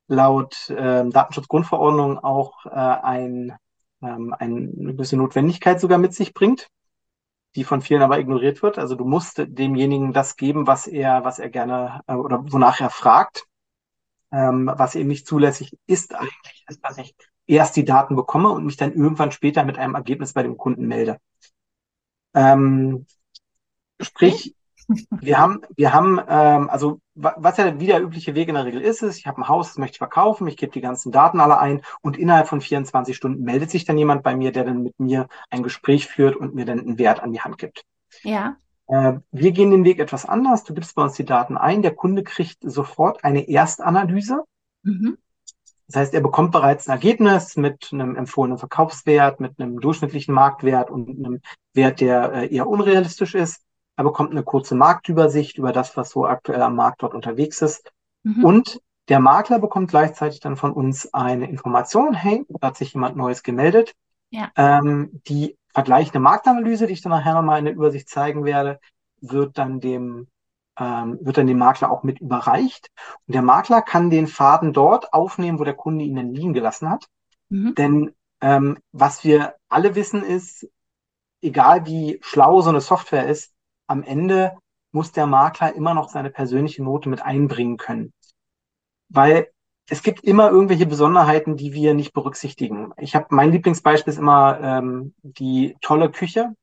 laut 0.07 0.69
äh, 0.69 1.07
Datenschutzgrundverordnung 1.07 2.19
auch 2.19 2.65
äh, 2.65 2.69
ein, 2.69 3.55
ähm, 4.01 4.33
eine 4.37 4.67
gewisse 4.93 5.17
Notwendigkeit 5.17 5.79
sogar 5.79 5.97
mit 5.97 6.13
sich 6.13 6.33
bringt, 6.33 6.69
die 7.55 7.63
von 7.63 7.81
vielen 7.81 8.01
aber 8.01 8.19
ignoriert 8.19 8.61
wird. 8.61 8.77
Also 8.77 8.95
du 8.95 9.05
musst 9.05 9.43
demjenigen 9.45 10.13
das 10.13 10.35
geben, 10.35 10.67
was 10.67 10.87
er, 10.87 11.23
was 11.23 11.39
er 11.39 11.49
gerne 11.49 12.01
äh, 12.07 12.13
oder 12.13 12.43
wonach 12.51 12.79
er 12.79 12.89
fragt. 12.89 13.45
Ähm, 14.31 14.71
was 14.71 14.93
eben 14.93 15.09
nicht 15.09 15.25
zulässig 15.25 15.75
ist 15.87 16.13
eigentlich, 16.13 16.63
ist, 16.67 16.85
dass 16.85 16.99
ich 16.99 17.15
erst 17.47 17.75
die 17.75 17.85
Daten 17.85 18.15
bekomme 18.15 18.49
und 18.49 18.63
mich 18.63 18.77
dann 18.77 18.93
irgendwann 18.93 19.31
später 19.31 19.63
mit 19.63 19.79
einem 19.79 19.95
Ergebnis 19.95 20.33
bei 20.33 20.43
dem 20.43 20.55
Kunden 20.55 20.87
melde. 20.87 21.17
Ähm, 22.35 23.07
sprich, 23.99 24.55
wir 25.21 25.37
haben, 25.37 25.61
wir 25.75 25.93
haben, 25.93 26.19
ähm, 26.27 26.69
also 26.69 26.99
was 27.15 27.57
ja 27.57 27.79
wieder 27.79 27.95
der 27.95 28.03
übliche 28.03 28.33
Weg 28.33 28.47
in 28.47 28.55
der 28.55 28.65
Regel 28.65 28.81
ist, 28.81 29.03
ist, 29.03 29.17
ich 29.17 29.27
habe 29.27 29.41
ein 29.41 29.47
Haus, 29.47 29.67
das 29.67 29.77
möchte 29.77 29.95
ich 29.95 29.99
verkaufen, 29.99 30.47
ich 30.47 30.57
gebe 30.57 30.71
die 30.71 30.81
ganzen 30.81 31.11
Daten 31.11 31.39
alle 31.39 31.59
ein 31.59 31.81
und 32.01 32.17
innerhalb 32.17 32.47
von 32.47 32.61
24 32.61 33.15
Stunden 33.15 33.43
meldet 33.43 33.69
sich 33.71 33.85
dann 33.85 33.97
jemand 33.97 34.23
bei 34.23 34.35
mir, 34.35 34.51
der 34.51 34.63
dann 34.63 34.83
mit 34.83 34.99
mir 34.99 35.27
ein 35.49 35.63
Gespräch 35.63 36.07
führt 36.07 36.35
und 36.35 36.55
mir 36.55 36.65
dann 36.65 36.79
einen 36.79 36.97
Wert 36.97 37.21
an 37.21 37.31
die 37.31 37.41
Hand 37.41 37.57
gibt. 37.57 37.83
Ja. 38.23 38.55
Äh, 38.87 39.13
wir 39.31 39.51
gehen 39.51 39.71
den 39.71 39.83
Weg 39.83 39.99
etwas 39.99 40.25
anders. 40.25 40.63
Du 40.63 40.73
gibst 40.73 40.95
bei 40.95 41.03
uns 41.03 41.13
die 41.13 41.25
Daten 41.25 41.57
ein, 41.57 41.81
der 41.81 41.93
Kunde 41.95 42.23
kriegt 42.23 42.57
sofort 42.61 43.23
eine 43.23 43.47
Erstanalyse. 43.47 44.43
Mhm. 44.83 45.17
Das 45.87 46.01
heißt, 46.01 46.13
er 46.13 46.21
bekommt 46.21 46.51
bereits 46.51 46.87
ein 46.87 46.93
Ergebnis 46.93 47.57
mit 47.57 47.89
einem 47.91 48.15
empfohlenen 48.15 48.59
Verkaufswert, 48.59 49.39
mit 49.39 49.59
einem 49.59 49.79
durchschnittlichen 49.79 50.35
Marktwert 50.35 50.91
und 50.91 51.09
einem 51.09 51.41
Wert, 51.73 51.99
der 51.99 52.31
äh, 52.31 52.55
eher 52.55 52.67
unrealistisch 52.67 53.33
ist. 53.33 53.63
Er 53.99 54.05
bekommt 54.05 54.31
eine 54.31 54.43
kurze 54.43 54.75
Marktübersicht 54.75 55.57
über 55.57 55.73
das, 55.73 55.97
was 55.97 56.11
so 56.11 56.25
aktuell 56.25 56.61
am 56.61 56.77
Markt 56.77 57.03
dort 57.03 57.13
unterwegs 57.13 57.61
ist. 57.61 57.91
Mhm. 58.23 58.45
Und 58.45 58.81
der 59.09 59.19
Makler 59.19 59.59
bekommt 59.59 59.89
gleichzeitig 59.89 60.39
dann 60.39 60.55
von 60.55 60.71
uns 60.71 61.13
eine 61.13 61.49
Information, 61.49 62.13
hey, 62.13 62.45
da 62.47 62.67
hat 62.67 62.77
sich 62.77 62.93
jemand 62.93 63.17
Neues 63.17 63.43
gemeldet. 63.43 63.93
Ja. 64.29 64.51
Ähm, 64.55 65.19
die 65.27 65.57
vergleichende 65.73 66.21
Marktanalyse, 66.21 66.87
die 66.87 66.93
ich 66.93 67.01
dann 67.01 67.09
nachher 67.09 67.33
nochmal 67.33 67.59
in 67.59 67.65
der 67.65 67.73
Übersicht 67.73 68.07
zeigen 68.07 68.45
werde, 68.45 68.79
wird 69.19 69.57
dann 69.57 69.81
dem 69.81 70.27
ähm, 70.79 71.19
wird 71.19 71.37
dann 71.37 71.47
dem 71.47 71.57
Makler 71.57 71.91
auch 71.91 72.03
mit 72.03 72.21
überreicht. 72.21 72.87
Und 73.27 73.35
der 73.35 73.41
Makler 73.41 73.81
kann 73.81 74.09
den 74.09 74.27
Faden 74.27 74.71
dort 74.71 75.11
aufnehmen, 75.11 75.59
wo 75.59 75.65
der 75.65 75.73
Kunde 75.73 76.05
ihn 76.05 76.15
dann 76.15 76.33
liegen 76.33 76.53
gelassen 76.53 76.89
hat. 76.89 77.07
Mhm. 77.49 77.75
Denn 77.75 78.15
ähm, 78.39 78.77
was 78.93 79.25
wir 79.25 79.55
alle 79.67 79.95
wissen 79.95 80.23
ist, 80.23 80.69
egal 81.41 81.85
wie 81.85 82.17
schlau 82.21 82.61
so 82.61 82.69
eine 82.69 82.79
Software 82.79 83.27
ist, 83.27 83.51
am 83.89 84.03
Ende 84.03 84.57
muss 84.91 85.11
der 85.11 85.27
Makler 85.27 85.75
immer 85.75 85.93
noch 85.93 86.09
seine 86.09 86.29
persönliche 86.29 86.83
Note 86.83 87.09
mit 87.09 87.21
einbringen 87.21 87.77
können. 87.77 88.13
Weil 89.09 89.49
es 89.89 90.03
gibt 90.03 90.23
immer 90.23 90.49
irgendwelche 90.49 90.85
Besonderheiten, 90.85 91.57
die 91.57 91.73
wir 91.73 91.93
nicht 91.93 92.13
berücksichtigen. 92.13 92.93
Ich 92.97 93.15
habe 93.15 93.27
mein 93.31 93.51
Lieblingsbeispiel 93.51 94.13
ist 94.13 94.19
immer 94.19 94.59
ähm, 94.61 95.13
die 95.23 95.75
tolle 95.81 96.11
Küche, 96.11 96.53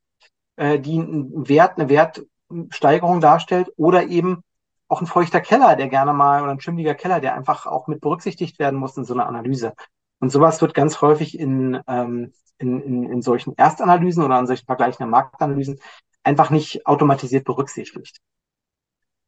äh, 0.56 0.78
die 0.78 1.00
einen 1.00 1.48
Wert, 1.48 1.78
eine 1.78 1.88
Wertsteigerung 1.88 3.20
darstellt 3.20 3.72
oder 3.76 4.06
eben 4.06 4.42
auch 4.88 5.00
ein 5.00 5.08
feuchter 5.08 5.40
Keller, 5.40 5.74
der 5.74 5.88
gerne 5.88 6.12
mal 6.12 6.42
oder 6.42 6.52
ein 6.52 6.60
schimmliger 6.60 6.94
Keller, 6.94 7.20
der 7.20 7.34
einfach 7.34 7.66
auch 7.66 7.88
mit 7.88 8.00
berücksichtigt 8.00 8.60
werden 8.60 8.78
muss 8.78 8.96
in 8.96 9.04
so 9.04 9.14
einer 9.14 9.26
Analyse. 9.26 9.74
Und 10.20 10.30
sowas 10.30 10.62
wird 10.62 10.74
ganz 10.74 11.00
häufig 11.00 11.38
in, 11.38 11.80
ähm, 11.88 12.32
in, 12.58 12.80
in, 12.80 13.10
in 13.10 13.22
solchen 13.22 13.56
Erstanalysen 13.56 14.22
oder 14.22 14.36
an 14.36 14.46
solchen 14.46 14.66
vergleichenden 14.66 15.10
Marktanalysen 15.10 15.80
einfach 16.26 16.50
nicht 16.50 16.86
automatisiert 16.86 17.44
berücksichtigt. 17.44 18.20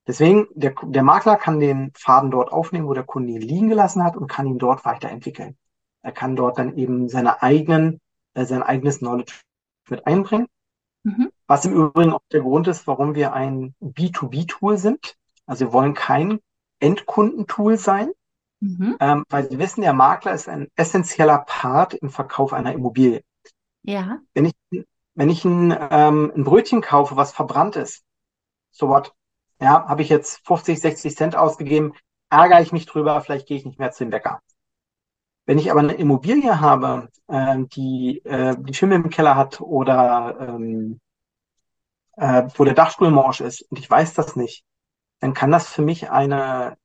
Deswegen, 0.07 0.49
der, 0.55 0.75
der 0.83 1.03
Makler 1.03 1.37
kann 1.37 1.61
den 1.61 1.93
Faden 1.95 2.31
dort 2.31 2.51
aufnehmen, 2.51 2.89
wo 2.89 2.95
der 2.95 3.05
Kunde 3.05 3.33
ihn 3.33 3.41
liegen 3.41 3.69
gelassen 3.69 4.03
hat 4.03 4.17
und 4.17 4.27
kann 4.27 4.47
ihn 4.47 4.59
dort 4.59 4.85
weiterentwickeln. 4.85 5.57
Er 6.03 6.13
kann 6.13 6.35
dort 6.35 6.59
dann 6.59 6.77
eben 6.77 7.09
seine 7.09 7.43
eigenen, 7.43 8.01
äh, 8.35 8.45
sein 8.45 8.63
eigenes 8.63 8.99
Knowledge 8.99 9.35
mit 9.89 10.07
einbringen. 10.07 10.49
Mhm. 11.05 11.31
Was 11.47 11.67
im 11.67 11.75
Übrigen 11.75 12.13
auch 12.13 12.23
der 12.33 12.41
Grund 12.41 12.67
ist, 12.69 12.87
warum 12.87 13.15
wir 13.15 13.33
ein 13.33 13.75
B2B-Tool 13.81 14.77
sind. 14.77 15.17
Also 15.47 15.67
wir 15.67 15.73
wollen 15.73 15.95
kein 15.95 16.41
Endkundentool 16.81 17.77
sein, 17.77 18.11
mhm. 18.61 18.97
ähm, 18.99 19.25
weil 19.29 19.51
wir 19.51 19.59
wissen, 19.59 19.83
der 19.83 19.93
Makler 19.93 20.33
ist 20.33 20.49
ein 20.49 20.69
essentieller 20.75 21.39
Part 21.47 21.95
im 21.95 22.11
Verkauf 22.11 22.53
einer 22.53 22.73
Immobilie. 22.73 23.23
Ja. 23.83 24.19
Wenn 24.35 24.47
ich 24.47 24.55
wenn 25.19 25.31
ich 25.31 25.45
ein, 25.45 25.77
ähm, 25.91 26.33
ein 26.37 26.45
Brötchen 26.45 26.81
kaufe, 26.81 27.17
was 27.17 27.33
verbrannt 27.33 27.75
ist, 27.75 28.05
so 28.71 28.89
what? 28.89 29.13
Ja, 29.61 29.89
habe 29.89 30.03
ich 30.03 30.09
jetzt 30.11 30.47
50, 30.47 30.81
60 30.81 31.17
Cent 31.17 31.37
ausgegeben, 31.37 31.93
ärgere 32.31 32.63
ich 32.63 32.71
mich 32.71 32.87
drüber, 32.87 33.21
vielleicht 33.21 33.49
gehe 33.49 33.57
ich 33.57 33.65
nicht 33.65 33.81
mehr 33.81 33.91
zu 33.91 34.05
dem 34.05 34.11
Bäcker. 34.11 34.41
Wenn 35.45 35.59
ich 35.59 35.73
aber 35.73 35.81
eine 35.81 35.95
Immobilie 35.95 36.61
habe, 36.61 37.09
äh, 37.27 37.57
die 37.75 38.23
äh, 38.25 38.55
die 38.61 38.75
Schimmel 38.75 38.99
im 38.99 39.11
Keller 39.11 39.35
hat 39.35 39.61
oder 39.61 40.37
ähm, 40.41 41.01
äh, 42.17 42.45
wo 42.55 42.63
der 42.65 42.75
Dachstuhl 42.75 43.11
morsch 43.11 43.41
ist 43.41 43.63
und 43.63 43.81
ich 43.81 43.91
weiß 43.91 44.15
das 44.15 44.37
nicht, 44.37 44.65
dann 45.19 45.35
kann 45.35 45.51
das 45.51 45.69
für 45.69 45.83
mich 45.83 46.11
eine 46.11 46.77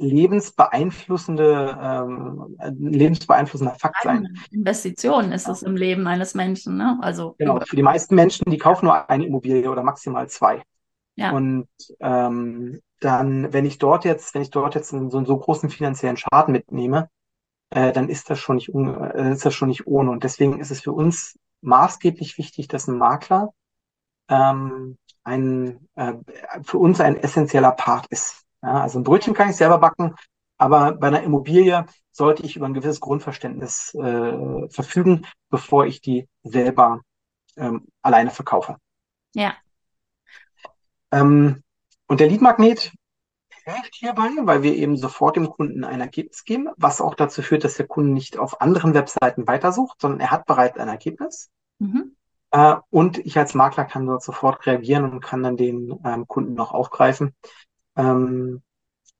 lebensbeeinflussende, 0.00 1.78
ähm, 1.80 2.56
lebensbeeinflussender 2.78 3.74
Fakt 3.74 4.02
sein. 4.02 4.28
Investition 4.50 5.32
ist 5.32 5.48
es 5.48 5.62
im 5.62 5.76
Leben 5.76 6.06
eines 6.06 6.34
Menschen, 6.34 6.76
ne? 6.76 6.98
Also 7.02 7.34
genau. 7.38 7.60
Für 7.60 7.76
die 7.76 7.82
meisten 7.82 8.14
Menschen, 8.14 8.50
die 8.50 8.58
kaufen 8.58 8.86
nur 8.86 9.08
eine 9.08 9.26
Immobilie 9.26 9.70
oder 9.70 9.82
maximal 9.82 10.28
zwei. 10.28 10.62
Ja. 11.16 11.32
Und 11.32 11.68
ähm, 12.00 12.80
dann, 13.00 13.52
wenn 13.52 13.66
ich 13.66 13.78
dort 13.78 14.04
jetzt, 14.04 14.34
wenn 14.34 14.42
ich 14.42 14.50
dort 14.50 14.74
jetzt 14.74 14.88
so 14.88 14.96
einen 14.96 15.10
so 15.10 15.38
großen 15.38 15.70
finanziellen 15.70 16.16
Schaden 16.16 16.52
mitnehme, 16.52 17.08
äh, 17.70 17.92
dann 17.92 18.08
ist 18.08 18.30
das 18.30 18.38
schon 18.38 18.56
nicht, 18.56 18.70
äh, 18.74 19.32
ist 19.32 19.44
das 19.44 19.54
schon 19.54 19.68
nicht 19.68 19.86
ohne. 19.86 20.10
Und 20.10 20.24
deswegen 20.24 20.58
ist 20.60 20.70
es 20.70 20.80
für 20.80 20.92
uns 20.92 21.38
maßgeblich 21.60 22.38
wichtig, 22.38 22.68
dass 22.68 22.88
ein 22.88 22.98
Makler 22.98 23.52
ähm, 24.28 24.96
ein, 25.24 25.88
äh, 25.94 26.14
für 26.62 26.78
uns 26.78 27.00
ein 27.00 27.16
essentieller 27.16 27.72
Part 27.72 28.06
ist. 28.08 28.44
Ja, 28.62 28.82
also 28.82 28.98
ein 28.98 29.04
Brötchen 29.04 29.34
kann 29.34 29.50
ich 29.50 29.56
selber 29.56 29.78
backen, 29.78 30.14
aber 30.58 30.92
bei 30.92 31.06
einer 31.08 31.22
Immobilie 31.22 31.86
sollte 32.12 32.42
ich 32.44 32.56
über 32.56 32.66
ein 32.66 32.74
gewisses 32.74 33.00
Grundverständnis 33.00 33.94
äh, 33.94 34.68
verfügen, 34.68 35.26
bevor 35.48 35.86
ich 35.86 36.02
die 36.02 36.28
selber 36.42 37.00
ähm, 37.56 37.86
alleine 38.02 38.30
verkaufe. 38.30 38.76
Ja. 39.34 39.54
Ähm, 41.12 41.62
und 42.06 42.20
der 42.20 42.28
Leadmagnet 42.28 42.92
hilft 43.64 43.94
hierbei, 43.94 44.28
weil 44.42 44.62
wir 44.62 44.74
eben 44.74 44.96
sofort 44.96 45.36
dem 45.36 45.48
Kunden 45.48 45.84
ein 45.84 46.00
Ergebnis 46.00 46.44
geben, 46.44 46.68
was 46.76 47.00
auch 47.00 47.14
dazu 47.14 47.40
führt, 47.40 47.64
dass 47.64 47.76
der 47.76 47.86
Kunde 47.86 48.12
nicht 48.12 48.38
auf 48.38 48.60
anderen 48.60 48.94
Webseiten 48.94 49.46
weitersucht, 49.46 50.00
sondern 50.00 50.20
er 50.20 50.30
hat 50.30 50.44
bereits 50.44 50.78
ein 50.78 50.88
Ergebnis. 50.88 51.50
Mhm. 51.78 52.16
Äh, 52.50 52.76
und 52.90 53.18
ich 53.18 53.38
als 53.38 53.54
Makler 53.54 53.84
kann 53.84 54.06
dort 54.06 54.22
sofort 54.22 54.66
reagieren 54.66 55.10
und 55.10 55.20
kann 55.20 55.42
dann 55.42 55.56
den 55.56 55.98
ähm, 56.04 56.26
Kunden 56.26 56.54
noch 56.54 56.72
aufgreifen 56.72 57.34
ähm, 58.00 58.62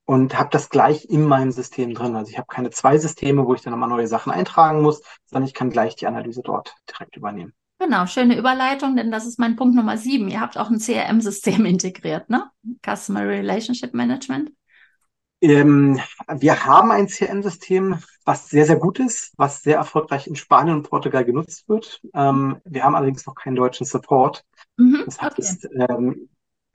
und 0.06 0.36
habe 0.36 0.50
das 0.50 0.70
gleich 0.70 1.04
in 1.04 1.24
meinem 1.24 1.52
System 1.52 1.94
drin. 1.94 2.16
Also 2.16 2.30
ich 2.30 2.38
habe 2.38 2.48
keine 2.48 2.70
zwei 2.70 2.98
Systeme, 2.98 3.46
wo 3.46 3.54
ich 3.54 3.60
dann 3.60 3.72
nochmal 3.72 3.88
neue 3.88 4.08
Sachen 4.08 4.32
eintragen 4.32 4.82
muss, 4.82 5.02
sondern 5.26 5.46
ich 5.46 5.54
kann 5.54 5.70
gleich 5.70 5.94
die 5.94 6.06
Analyse 6.06 6.42
dort 6.42 6.74
direkt 6.88 7.16
übernehmen. 7.16 7.52
Genau, 7.78 8.06
schöne 8.06 8.36
Überleitung, 8.36 8.96
denn 8.96 9.10
das 9.10 9.24
ist 9.26 9.38
mein 9.38 9.56
Punkt 9.56 9.74
Nummer 9.74 9.96
sieben. 9.96 10.28
Ihr 10.28 10.40
habt 10.40 10.58
auch 10.58 10.68
ein 10.68 10.80
CRM-System 10.80 11.64
integriert, 11.64 12.28
ne? 12.28 12.50
Customer 12.84 13.26
Relationship 13.26 13.94
Management. 13.94 14.50
Ähm, 15.42 15.98
wir 16.28 16.66
haben 16.66 16.90
ein 16.90 17.06
CRM-System, 17.06 17.98
was 18.26 18.50
sehr, 18.50 18.66
sehr 18.66 18.76
gut 18.76 18.98
ist, 18.98 19.32
was 19.38 19.62
sehr 19.62 19.76
erfolgreich 19.76 20.26
in 20.26 20.36
Spanien 20.36 20.76
und 20.76 20.90
Portugal 20.90 21.24
genutzt 21.24 21.68
wird. 21.68 22.02
Ähm, 22.12 22.60
wir 22.64 22.84
haben 22.84 22.94
allerdings 22.94 23.24
noch 23.24 23.34
keinen 23.34 23.56
deutschen 23.56 23.86
Support. 23.86 24.44
Mhm, 24.76 25.02
das 25.06 25.22
heißt, 25.22 25.66
okay. 25.66 25.86
ähm, 25.88 26.28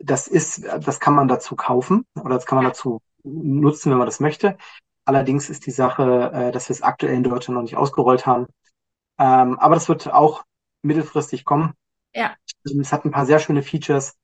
das 0.05 0.27
ist, 0.27 0.63
das 0.63 0.99
kann 0.99 1.15
man 1.15 1.27
dazu 1.27 1.55
kaufen 1.55 2.05
oder 2.19 2.35
das 2.35 2.45
kann 2.45 2.57
man 2.57 2.65
dazu 2.65 3.01
nutzen, 3.23 3.91
wenn 3.91 3.97
man 3.97 4.07
das 4.07 4.19
möchte. 4.19 4.57
Allerdings 5.03 5.49
ist 5.49 5.65
die 5.65 5.71
Sache, 5.71 6.31
äh, 6.33 6.51
dass 6.51 6.69
wir 6.69 6.73
es 6.73 6.81
aktuell 6.81 7.15
in 7.15 7.23
Deutschland 7.23 7.55
noch 7.55 7.63
nicht 7.63 7.77
ausgerollt 7.77 8.25
haben. 8.25 8.47
Ähm, 9.17 9.59
aber 9.59 9.75
das 9.75 9.89
wird 9.89 10.11
auch 10.11 10.43
mittelfristig 10.81 11.45
kommen. 11.45 11.73
Ja. 12.13 12.35
Es 12.63 12.91
hat 12.91 13.05
ein 13.05 13.11
paar 13.11 13.25
sehr 13.25 13.39
schöne 13.39 13.63
Features, 13.63 14.15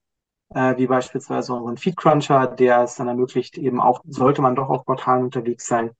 äh, 0.50 0.78
wie 0.78 0.88
beispielsweise 0.88 1.54
unseren 1.54 1.78
Feed 1.78 1.98
Cruncher, 1.98 2.48
der 2.48 2.84
es 2.84 2.96
dann 2.96 3.08
ermöglicht, 3.08 3.58
eben 3.58 3.82
auch, 3.82 4.02
sollte 4.06 4.41
man 4.41 4.56
doch 4.56 4.70
auf 4.70 4.86
Portalen 4.86 5.26
unterwegs 5.26 5.67
sein, 5.67 5.91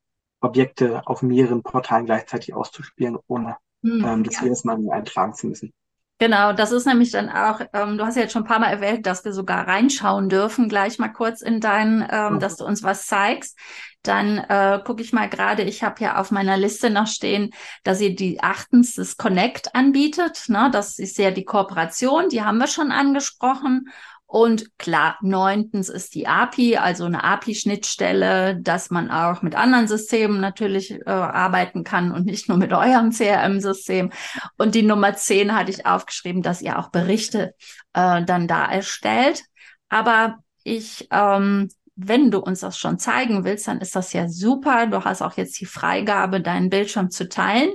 Objekte 0.42 1.06
auf 1.06 1.22
mehreren 1.22 1.64
Portalen 1.64 2.06
gleichzeitig 2.06 2.54
auszuspielen, 2.54 3.18
ohne 3.28 3.58
hm, 3.84 4.06
ähm, 4.06 4.24
das 4.24 4.38
ja. 4.38 4.44
jedes 4.44 4.64
Mal 4.64 4.78
eintragen 4.90 5.34
zu 5.34 5.48
müssen. 5.48 5.74
Genau, 6.22 6.54
das 6.54 6.72
ist 6.72 6.86
nämlich 6.86 7.10
dann 7.10 7.32
auch, 7.32 7.62
ähm, 7.74 7.98
du 7.98 8.06
hast 8.06 8.16
ja 8.16 8.22
jetzt 8.22 8.34
schon 8.34 8.44
ein 8.44 8.48
paar 8.48 8.60
Mal 8.60 8.68
erwähnt, 8.70 9.08
dass 9.08 9.26
wir 9.26 9.34
sogar 9.34 9.68
reinschauen 9.68 10.30
dürfen, 10.30 10.70
gleich 10.70 11.00
mal 11.00 11.08
kurz 11.08 11.42
in 11.42 11.60
deinen, 11.60 12.08
ähm, 12.12 12.36
mhm. 12.36 12.40
dass 12.40 12.58
du 12.58 12.64
uns 12.64 12.84
was 12.84 13.08
zeigst. 13.08 13.58
Dann 14.04 14.38
äh, 14.38 14.80
gucke 14.86 15.02
ich 15.02 15.14
mal 15.14 15.28
gerade, 15.28 15.64
ich 15.64 15.82
habe 15.82 16.00
ja 16.04 16.18
auf 16.18 16.30
meiner 16.30 16.58
Liste 16.58 16.92
noch 16.92 17.08
stehen, 17.08 17.50
dass 17.84 18.02
ihr 18.02 18.16
die 18.16 18.40
achtens 18.40 18.94
das 18.94 19.18
Connect 19.18 19.74
anbietet. 19.74 20.44
Ne? 20.48 20.70
Das 20.72 21.00
ist 21.00 21.18
ja 21.18 21.32
die 21.32 21.44
Kooperation, 21.44 22.30
die 22.30 22.44
haben 22.44 22.60
wir 22.60 22.68
schon 22.68 22.92
angesprochen. 22.92 23.90
Und 24.32 24.78
klar, 24.78 25.18
neuntens 25.22 25.90
ist 25.90 26.16
die 26.16 26.26
API, 26.26 26.78
also 26.78 27.04
eine 27.04 27.26
API-Schnittstelle, 27.26 28.62
dass 28.62 28.90
man 28.90 29.12
auch 29.12 29.42
mit 29.42 29.56
anderen 29.56 29.90
Systemen 29.90 30.40
natürlich 30.40 30.92
äh, 30.92 31.04
arbeiten 31.06 31.84
kann 31.84 32.14
und 32.14 32.28
nicht 32.28 32.48
nur 32.48 32.58
mit 32.58 32.72
eurem 32.72 33.12
CRM-System. 33.12 34.10
Und 34.58 34.74
die 34.74 34.84
Nummer 34.84 35.16
zehn 35.16 35.54
hatte 35.54 35.72
ich 35.72 35.86
aufgeschrieben, 35.86 36.42
dass 36.44 36.62
ihr 36.62 36.80
auch 36.80 36.92
Berichte 36.92 37.56
äh, 37.92 38.24
dann 38.24 38.48
da 38.48 38.72
erstellt. 38.72 39.44
Aber 39.90 40.38
ich 40.64 41.10
ähm, 41.12 41.68
wenn 42.08 42.32
du 42.32 42.40
uns 42.40 42.62
das 42.62 42.78
schon 42.78 43.00
zeigen 43.00 43.44
willst, 43.44 43.68
dann 43.68 43.80
ist 43.80 43.96
das 43.96 44.14
ja 44.14 44.28
super. 44.28 44.88
Du 44.88 45.04
hast 45.04 45.22
auch 45.22 45.38
jetzt 45.38 45.60
die 45.60 45.66
Freigabe, 45.66 46.42
deinen 46.42 46.70
Bildschirm 46.70 47.10
zu 47.10 47.30
teilen. 47.30 47.74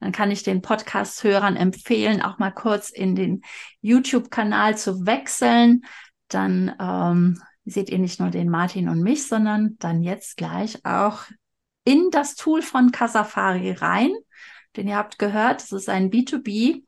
Dann 0.00 0.12
kann 0.12 0.30
ich 0.30 0.42
den 0.42 0.62
Podcast-Hörern 0.62 1.56
empfehlen, 1.56 2.22
auch 2.22 2.38
mal 2.38 2.52
kurz 2.52 2.90
in 2.90 3.14
den 3.14 3.42
YouTube-Kanal 3.80 4.76
zu 4.76 5.06
wechseln. 5.06 5.82
Dann 6.28 6.74
ähm, 6.80 7.42
seht 7.64 7.90
ihr 7.90 7.98
nicht 7.98 8.20
nur 8.20 8.30
den 8.30 8.48
Martin 8.48 8.88
und 8.88 9.02
mich, 9.02 9.26
sondern 9.26 9.76
dann 9.78 10.02
jetzt 10.02 10.36
gleich 10.36 10.84
auch 10.84 11.24
in 11.84 12.10
das 12.10 12.34
Tool 12.34 12.62
von 12.62 12.92
Casafari 12.92 13.72
rein. 13.72 14.12
Denn 14.76 14.88
ihr 14.88 14.96
habt 14.96 15.18
gehört, 15.18 15.62
es 15.62 15.72
ist 15.72 15.88
ein 15.88 16.10
B2B 16.10 16.82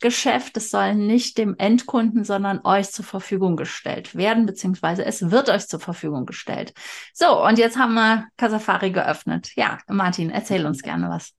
Geschäft. 0.00 0.56
Es 0.56 0.70
soll 0.70 0.94
nicht 0.94 1.38
dem 1.38 1.56
Endkunden, 1.58 2.24
sondern 2.24 2.60
euch 2.64 2.90
zur 2.90 3.04
Verfügung 3.04 3.56
gestellt 3.56 4.14
werden, 4.14 4.46
beziehungsweise 4.46 5.04
es 5.04 5.30
wird 5.30 5.48
euch 5.48 5.66
zur 5.66 5.80
Verfügung 5.80 6.26
gestellt. 6.26 6.72
So, 7.12 7.44
und 7.44 7.58
jetzt 7.58 7.78
haben 7.78 7.94
wir 7.94 8.26
Casafari 8.36 8.90
geöffnet. 8.90 9.50
Ja, 9.56 9.78
Martin, 9.88 10.30
erzähl 10.30 10.66
uns 10.66 10.82
gerne 10.82 11.08
was. 11.08 11.32